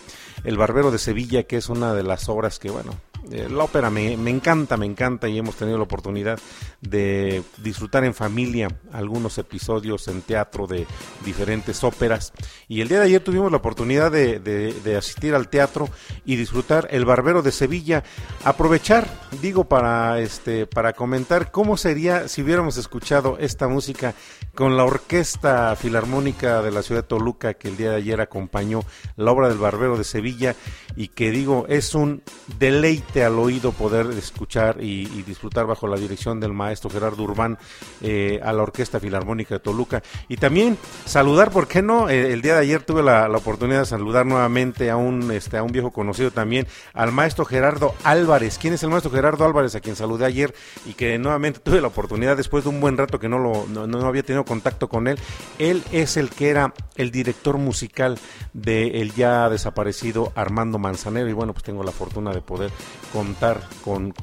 el 0.43 0.57
Barbero 0.57 0.91
de 0.91 0.97
Sevilla, 0.97 1.43
que 1.43 1.57
es 1.57 1.69
una 1.69 1.93
de 1.93 2.03
las 2.03 2.29
obras 2.29 2.59
que, 2.59 2.69
bueno, 2.69 2.93
eh, 3.31 3.47
la 3.49 3.63
ópera 3.63 3.89
me, 3.89 4.15
me, 4.17 4.31
encanta, 4.31 4.77
me 4.77 4.85
encanta 4.85 5.27
y 5.27 5.37
hemos 5.37 5.55
tenido 5.55 5.77
la 5.77 5.83
oportunidad 5.83 6.39
de 6.81 7.43
disfrutar 7.57 8.03
en 8.03 8.13
familia 8.13 8.67
algunos 8.91 9.37
episodios 9.37 10.07
en 10.07 10.21
teatro 10.21 10.67
de 10.67 10.85
diferentes 11.25 11.83
óperas. 11.83 12.33
Y 12.67 12.81
el 12.81 12.87
día 12.87 12.99
de 12.99 13.05
ayer 13.05 13.23
tuvimos 13.23 13.51
la 13.51 13.57
oportunidad 13.57 14.11
de, 14.11 14.39
de, 14.39 14.95
asistir 14.97 15.35
al 15.35 15.49
teatro 15.49 15.89
y 16.25 16.35
disfrutar 16.35 16.87
El 16.91 17.05
Barbero 17.05 17.41
de 17.41 17.51
Sevilla. 17.51 18.03
Aprovechar, 18.43 19.07
digo, 19.41 19.65
para, 19.65 20.19
este, 20.19 20.65
para 20.65 20.93
comentar 20.93 21.51
cómo 21.51 21.77
sería 21.77 22.27
si 22.27 22.41
hubiéramos 22.41 22.77
escuchado 22.77 23.37
esta 23.39 23.67
música 23.67 24.13
con 24.55 24.75
la 24.75 24.85
Orquesta 24.85 25.75
Filarmónica 25.75 26.61
de 26.61 26.71
la 26.71 26.81
ciudad 26.81 27.03
de 27.03 27.07
Toluca 27.07 27.53
que 27.53 27.67
el 27.67 27.77
día 27.77 27.91
de 27.91 27.97
ayer 27.97 28.21
acompañó 28.21 28.81
la 29.15 29.31
obra 29.31 29.49
del 29.49 29.57
Barbero 29.57 29.97
de 29.97 30.03
Sevilla 30.03 30.55
y 30.95 31.09
que 31.09 31.31
digo, 31.31 31.65
es 31.69 31.93
un 31.93 32.23
deleite 32.57 33.16
al 33.23 33.37
oído 33.39 33.71
poder 33.71 34.07
escuchar 34.11 34.77
y, 34.83 35.05
disfrutar 35.27 35.65
bajo 35.65 35.87
la 35.87 35.97
dirección 35.97 36.39
del 36.39 36.53
maestro 36.53 36.89
Gerardo 36.89 37.23
Urbán 37.23 37.57
eh, 38.01 38.39
a 38.43 38.53
la 38.53 38.63
Orquesta 38.63 38.99
Filarmónica 38.99 39.55
de 39.55 39.59
Toluca. 39.59 40.01
Y 40.27 40.37
también 40.37 40.77
saludar, 41.05 41.51
¿por 41.51 41.67
qué 41.67 41.81
no? 41.81 42.09
Eh, 42.09 42.33
el 42.33 42.41
día 42.41 42.55
de 42.55 42.61
ayer 42.61 42.83
tuve 42.83 43.03
la, 43.03 43.27
oportunidad 43.29 43.81
de 43.81 43.85
saludar 43.85 44.25
nuevamente 44.25 44.89
a 44.89 44.97
un, 44.97 45.31
este, 45.31 45.57
a 45.57 45.63
un 45.63 45.71
viejo 45.71 45.91
conocido 45.91 46.31
también, 46.31 46.67
al 46.93 47.11
maestro 47.11 47.45
Gerardo 47.45 47.93
Álvarez. 48.03 48.57
¿Quién 48.57 48.73
es 48.73 48.83
el 48.83 48.89
maestro 48.89 49.11
Gerardo 49.11 49.45
Álvarez 49.45 49.75
a 49.75 49.79
quien 49.79 49.95
saludé 49.95 50.25
ayer 50.25 50.53
y 50.85 50.93
que 50.93 51.17
nuevamente 51.17 51.59
tuve 51.59 51.81
la 51.81 51.87
oportunidad 51.87 52.37
después 52.37 52.63
de 52.63 52.69
un 52.69 52.79
buen 52.79 52.97
rato 52.97 53.19
que 53.19 53.29
no, 53.29 53.39
lo, 53.39 53.65
no, 53.67 54.07
había 54.07 54.23
tenido 54.23 54.45
contacto 54.45 54.87
con 54.87 55.07
él? 55.07 55.19
Él 55.59 55.83
es 55.91 56.17
el 56.17 56.29
que 56.29 56.49
era 56.49 56.73
el 56.95 57.11
director 57.11 57.57
musical 57.57 58.17
de 58.53 59.01
el 59.01 59.13
ya 59.13 59.49
desaparecido 59.49 60.31
Armando 60.35 60.79
Manzanero 60.79 61.29
y 61.29 61.33
bueno, 61.33 61.53
pues 61.53 61.63
tengo 61.63 61.83
la 61.83 61.91
fortuna 61.91 62.31
de 62.31 62.41
poder 62.41 62.71
contar 63.07 63.61
con, 63.83 64.13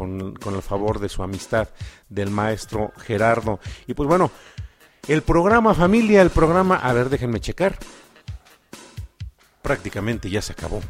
el 0.46 0.62
favor 0.62 1.00
de 1.00 1.08
su 1.08 1.22
amistad 1.22 1.68
del 2.08 2.30
maestro 2.30 2.92
Gerardo. 2.96 3.60
Y 3.86 3.94
pues 3.94 4.08
bueno, 4.08 4.30
el 5.08 5.22
programa 5.22 5.74
familia, 5.74 6.22
el 6.22 6.30
programa, 6.30 6.76
a 6.76 6.92
ver, 6.92 7.08
déjenme 7.08 7.40
checar. 7.40 7.76
Prácticamente 9.62 10.30
ya 10.30 10.42
se 10.42 10.52
acabó. 10.52 10.80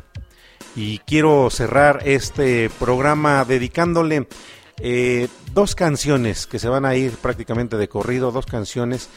Y 0.76 0.98
quiero 1.00 1.48
cerrar 1.50 2.02
este 2.04 2.68
programa 2.78 3.44
dedicándole 3.44 4.26
eh, 4.78 5.28
dos 5.52 5.74
canciones 5.74 6.46
que 6.46 6.58
se 6.58 6.68
van 6.68 6.84
a 6.84 6.96
ir 6.96 7.12
prácticamente 7.12 7.76
de 7.76 7.88
corrido, 7.88 8.32
dos 8.32 8.46
canciones 8.46 9.08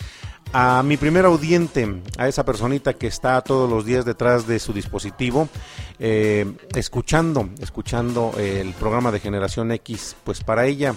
a 0.54 0.84
mi 0.84 0.98
primer 0.98 1.26
audiente, 1.26 2.02
a 2.18 2.28
esa 2.28 2.46
personita 2.46 2.94
que 2.94 3.08
está 3.08 3.42
todos 3.42 3.70
los 3.70 3.86
días 3.86 4.06
detrás 4.06 4.48
de 4.48 4.60
su 4.60 4.74
dispositivo, 4.74 5.50
eh, 6.00 6.52
escuchando, 6.76 7.50
escuchando 7.60 8.34
el 8.38 8.74
programa 8.74 9.12
de 9.12 9.20
Generación 9.20 9.72
X, 9.72 10.16
pues 10.24 10.44
para 10.44 10.66
ella 10.66 10.96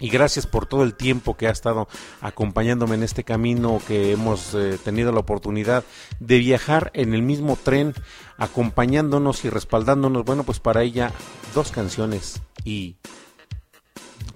y 0.00 0.08
gracias 0.10 0.46
por 0.46 0.66
todo 0.66 0.84
el 0.84 0.94
tiempo 0.94 1.36
que 1.36 1.48
ha 1.48 1.50
estado 1.50 1.88
acompañándome 2.20 2.94
en 2.94 3.02
este 3.02 3.24
camino 3.24 3.80
que 3.86 4.12
hemos 4.12 4.54
eh, 4.54 4.78
tenido 4.82 5.12
la 5.12 5.20
oportunidad 5.20 5.84
de 6.20 6.38
viajar 6.38 6.90
en 6.94 7.14
el 7.14 7.22
mismo 7.22 7.58
tren, 7.62 7.94
acompañándonos 8.36 9.44
y 9.44 9.50
respaldándonos. 9.50 10.24
Bueno, 10.24 10.44
pues 10.44 10.60
para 10.60 10.82
ella 10.82 11.12
dos 11.54 11.72
canciones 11.72 12.40
y 12.64 12.96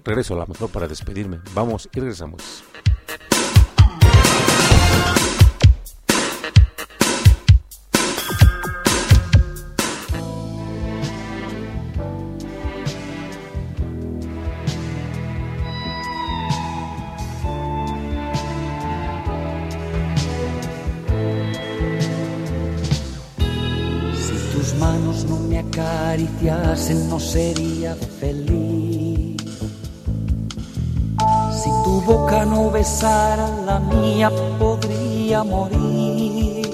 regreso 0.03 0.35
a 0.35 0.39
la 0.39 0.45
mejor 0.45 0.69
para 0.69 0.87
despedirme. 0.87 1.39
Vamos 1.53 1.89
y 1.93 1.99
regresamos. 1.99 2.63
Acariciasen 26.13 27.09
no 27.09 27.19
sería 27.19 27.95
feliz. 28.19 28.72
Tu 31.93 32.01
boca 32.01 32.43
no 32.43 32.71
besara 32.71 33.47
la 33.67 33.79
mía 33.79 34.31
podría 34.57 35.43
morir. 35.43 36.67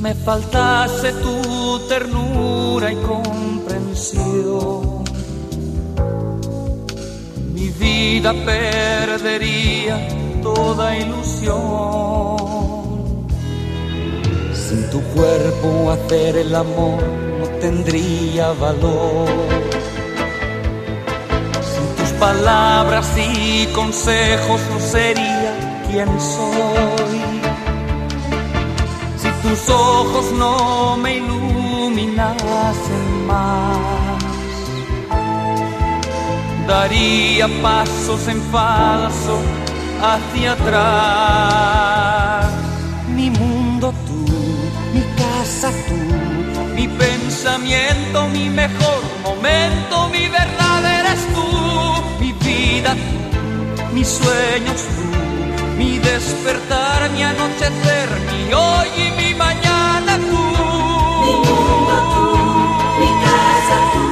me 0.00 0.14
faltase 0.14 1.08
tu 1.24 1.36
ternura 1.88 2.92
y 2.92 2.96
comprensión, 3.12 5.02
mi 7.52 7.68
vida 7.82 8.32
perdería 8.52 9.96
toda 10.40 10.96
ilusión. 10.96 12.36
Sin 14.54 14.88
tu 14.92 15.00
cuerpo 15.14 15.90
hacer 15.90 16.36
el 16.36 16.54
amor 16.54 17.02
no 17.40 17.46
tendría 17.64 18.52
valor. 18.52 19.79
Palabras 22.20 23.08
y 23.16 23.66
consejos 23.74 24.60
no 24.70 24.78
sería 24.78 25.52
quien 25.90 26.08
soy. 26.20 27.20
Si 29.16 29.28
tus 29.42 29.68
ojos 29.70 30.30
no 30.32 30.98
me 30.98 31.16
iluminasen 31.16 33.26
más, 33.26 33.78
daría 36.68 37.48
pasos 37.62 38.28
en 38.28 38.42
falso 38.52 39.40
hacia 40.02 40.52
atrás. 40.52 42.50
Mi 43.16 43.30
mundo 43.30 43.94
tú, 44.06 44.26
mi 44.92 45.00
casa 45.16 45.70
tú, 45.88 45.96
mi 46.74 46.86
pensamiento, 46.86 48.28
mi 48.28 48.50
mejor 48.50 49.02
momento, 49.24 50.10
mi 50.10 50.28
verdad 50.28 50.84
eres 51.00 51.26
tú, 51.34 51.69
vida 52.80 52.94
mis 53.92 54.08
sueños 54.08 54.80
tú, 54.96 55.04
mi 55.76 55.98
despertar, 55.98 57.10
mi 57.10 57.22
anochecer, 57.22 58.08
mi 58.30 58.52
hoy 58.52 58.88
y 58.96 59.10
mi 59.20 59.34
mañana 59.34 60.16
tú. 60.16 60.42
Mi 61.24 61.32
mundo 61.46 61.94
tú, 62.14 62.28
mi 63.00 63.10
casa 63.26 63.76
tú, 63.92 64.04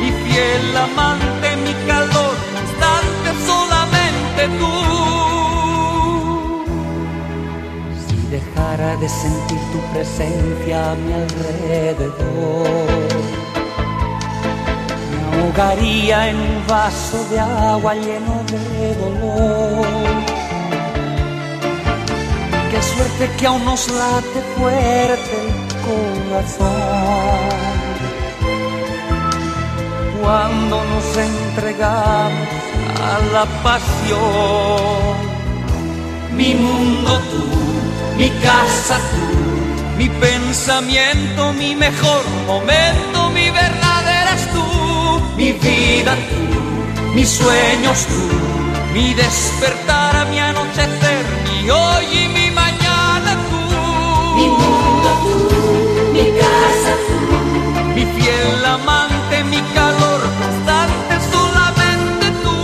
mi 0.00 0.10
fiel 0.24 0.76
amante, 0.76 1.48
mi 1.64 1.74
calor 1.86 2.34
constante, 2.54 3.28
solamente 3.46 4.42
tú. 4.58 4.74
Si 8.06 8.16
dejara 8.36 8.90
de 8.96 9.08
sentir 9.08 9.60
tu 9.72 9.78
presencia 9.92 10.76
a 10.90 10.94
mi 10.96 11.12
alrededor, 11.12 12.14
ahogaría 15.54 16.30
en 16.30 16.36
un 16.36 16.66
vaso 16.66 17.24
de 17.30 17.38
agua 17.38 17.94
lleno 17.94 18.42
de 18.50 18.94
dolor. 18.94 19.86
Qué 22.70 22.82
suerte 22.82 23.30
que 23.38 23.46
aún 23.46 23.64
nos 23.64 23.88
late 23.88 24.40
fuerte 24.56 25.36
el 25.46 25.52
corazón 25.86 26.74
cuando 30.20 30.84
nos 30.84 31.16
entregamos 31.16 32.48
a 33.00 33.18
la 33.32 33.44
pasión. 33.62 35.34
Mi 36.36 36.54
mundo 36.54 37.20
tú, 37.30 37.44
mi 38.18 38.28
casa 38.42 38.98
tú, 38.98 39.96
mi 39.96 40.08
pensamiento, 40.08 41.52
mi 41.52 41.76
mejor 41.76 42.22
momento, 42.46 43.30
mi 43.30 43.50
verdad 43.50 44.02
eres 44.02 44.12
tú, 44.12 44.13
mi 45.36 45.52
vida 45.52 46.14
tú, 46.30 47.14
mis 47.14 47.28
sueños 47.28 48.06
tú, 48.06 48.92
mi 48.92 49.14
despertar, 49.14 50.28
mi 50.28 50.38
anochecer, 50.38 51.24
mi 51.44 51.70
hoy 51.70 52.04
y 52.12 52.28
mi 52.28 52.50
mañana 52.50 53.36
tú. 53.50 53.60
mi 54.36 54.46
mundo 54.48 55.10
tú, 55.24 56.12
mi 56.12 56.24
casa 56.40 56.92
tú, 57.06 57.18
mi 57.94 58.04
fiel 58.04 58.64
amante, 58.64 59.44
mi 59.44 59.60
calor 59.74 60.20
constante, 60.40 61.14
solamente 61.32 62.26
tú. 62.42 62.56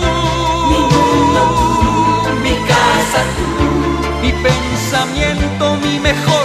mi 0.70 0.80
mundo 0.94 1.40
tú, 1.58 2.30
mi 2.44 2.54
casa 2.72 3.20
tú, 3.36 4.22
mi 4.22 4.32
pensamiento, 4.32 5.76
mi 5.76 5.98
mejor 5.98 6.39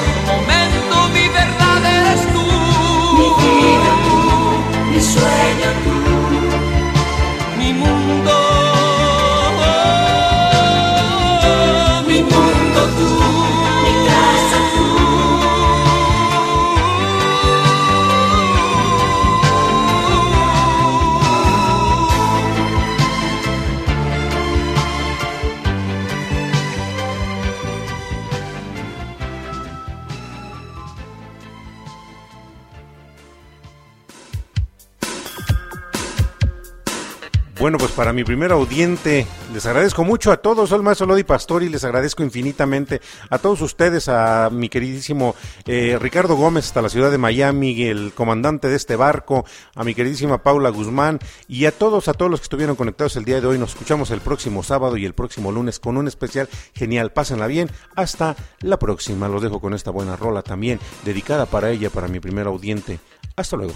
Bueno, 37.66 37.80
pues 37.80 37.93
para 37.93 38.13
mi 38.13 38.24
primer 38.24 38.51
audiente, 38.51 39.26
les 39.51 39.66
agradezco 39.66 40.03
mucho 40.03 40.32
a 40.32 40.38
todos, 40.38 40.70
soy 40.70 40.78
el 40.78 40.84
maestro 40.84 41.07
Lodi 41.07 41.24
Pastori, 41.24 41.68
les 41.68 41.84
agradezco 41.84 42.22
infinitamente 42.22 43.01
a 43.32 43.39
todos 43.39 43.59
ustedes, 43.61 44.07
a 44.07 44.51
mi 44.51 44.70
queridísimo 44.70 45.34
eh, 45.66 45.97
Ricardo 45.99 46.36
Gómez 46.36 46.66
hasta 46.66 46.84
la 46.84 46.89
ciudad 46.89 47.09
de 47.09 47.18
Miami, 47.18 47.82
el 47.86 48.13
comandante 48.13 48.70
de 48.70 48.76
este 48.76 48.95
barco, 48.95 49.45
a 49.74 49.84
mi 49.84 49.95
queridísima 49.95 50.43
Paula 50.43 50.70
Guzmán 50.70 51.18
y 51.47 51.66
a 51.66 51.72
todos, 51.72 52.07
a 52.07 52.13
todos 52.13 52.30
los 52.30 52.39
que 52.39 52.45
estuvieron 52.45 52.76
conectados 52.76 53.16
el 53.16 53.26
día 53.26 53.41
de 53.41 53.47
hoy. 53.47 53.57
Nos 53.57 53.72
escuchamos 53.72 54.11
el 54.11 54.22
próximo 54.22 54.61
sábado 54.61 54.95
y 54.95 55.05
el 55.07 55.16
próximo 55.16 55.51
lunes 55.51 55.80
con 55.80 55.97
un 55.97 56.07
especial 56.07 56.47
genial. 56.76 57.13
Pásenla 57.13 57.47
bien, 57.47 57.72
hasta 57.95 58.36
la 58.59 58.78
próxima. 58.78 59.28
Los 59.28 59.41
dejo 59.41 59.59
con 59.59 59.74
esta 59.74 59.89
buena 59.89 60.16
rola 60.16 60.43
también, 60.43 60.80
dedicada 61.03 61.47
para 61.47 61.72
ella, 61.72 61.89
para 61.89 62.07
mi 62.07 62.20
primer 62.20 62.45
audiente. 62.45 62.99
Hasta 63.36 63.57
luego. 63.57 63.74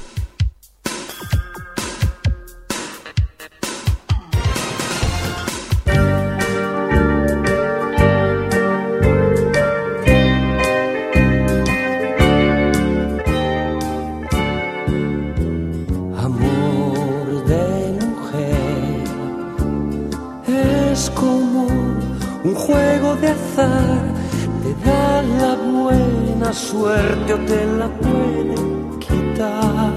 Te 24.63 24.71
da 24.85 25.21
la 25.41 25.55
buena 25.55 26.53
suerte 26.53 27.33
o 27.33 27.37
te 27.37 27.65
la 27.79 27.87
puede 28.03 28.55
quitar. 28.99 29.93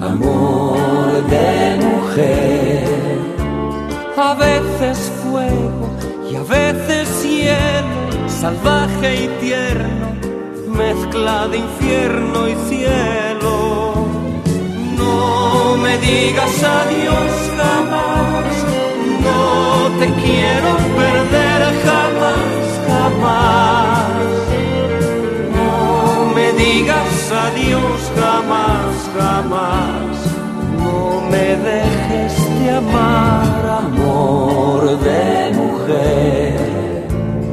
Amor 0.00 1.08
de 1.34 1.78
mujer, 1.86 3.18
a 4.16 4.34
veces 4.34 4.98
fuego 5.22 5.86
y 6.30 6.36
a 6.36 6.42
veces 6.42 7.08
cielo, 7.22 8.28
salvaje 8.28 9.24
y 9.24 9.28
tierno, 9.40 10.08
mezcla 10.68 11.48
de 11.48 11.58
infierno 11.58 12.48
y 12.48 12.54
cielo. 12.68 13.94
No 14.96 15.76
me 15.76 15.98
digas 15.98 16.64
adiós 16.80 17.32
jamás, 17.58 18.31
te 19.98 20.06
quiero 20.22 20.76
perder 21.00 21.60
jamás, 21.84 22.64
jamás. 22.88 24.22
No 25.56 26.34
me 26.34 26.52
digas 26.52 27.32
adiós 27.46 28.00
jamás, 28.16 28.94
jamás. 29.18 30.16
No 30.78 31.20
me 31.30 31.56
dejes 31.68 32.34
de 32.58 32.70
amar, 32.70 33.60
amor 33.86 34.98
de 35.00 35.52
mujer. 35.60 37.06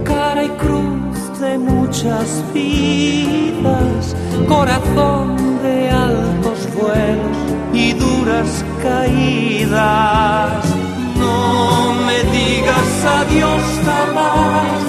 Cara 0.04 0.44
y 0.44 0.50
cruz 0.50 1.40
de 1.40 1.58
muchas 1.58 2.44
vidas, 2.54 4.16
corazón 4.48 5.60
de 5.64 5.90
altos 5.90 6.68
vuelos 6.76 7.38
y 7.74 7.94
duras 7.94 8.64
caídas. 8.82 10.79
No 11.20 11.94
me 12.06 12.24
digas 12.36 13.06
adiós 13.20 13.64
jamás, 13.86 14.82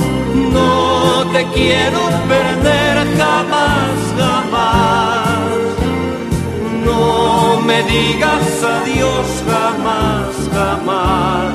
no 0.55 1.31
te 1.33 1.45
quiero 1.55 2.01
perder 2.29 2.97
jamás, 3.19 3.97
jamás. 4.19 5.51
No 6.85 7.61
me 7.61 7.83
digas 7.83 8.49
adiós 8.79 9.29
jamás, 9.51 10.33
jamás. 10.53 11.55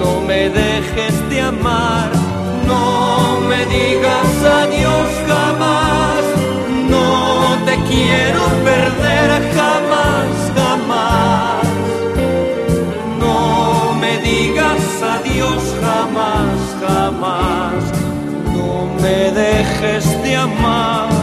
No 0.00 0.20
me 0.26 0.48
dejes 0.48 1.28
de 1.30 1.40
amar, 1.42 2.10
no 2.66 3.40
me 3.48 3.64
digas 3.66 4.32
adiós 4.62 5.10
jamás, 5.28 6.22
no 6.88 7.56
te 7.66 7.76
quiero 7.90 8.42
perder 8.64 9.30
jamás. 9.54 10.39
adiós 15.02 15.62
jamás, 15.80 16.76
jamás, 16.80 17.84
no 18.52 18.86
me 19.00 19.30
dejes 19.30 20.22
de 20.22 20.36
amar. 20.36 21.19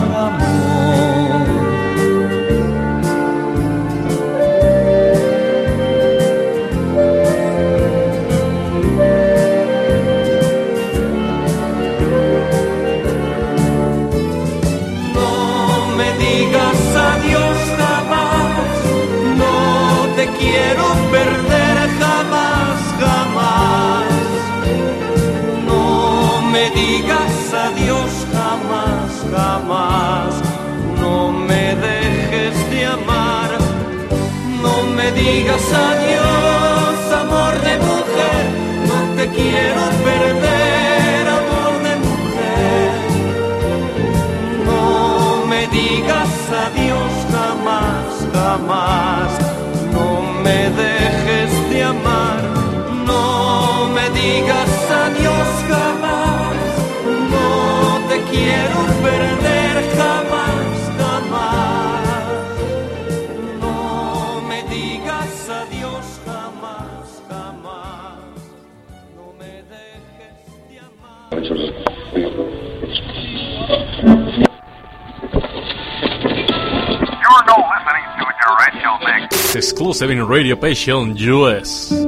7 79.98 80.28
Radio 80.28 80.56
Passion 80.56 81.16
US. 81.18 82.07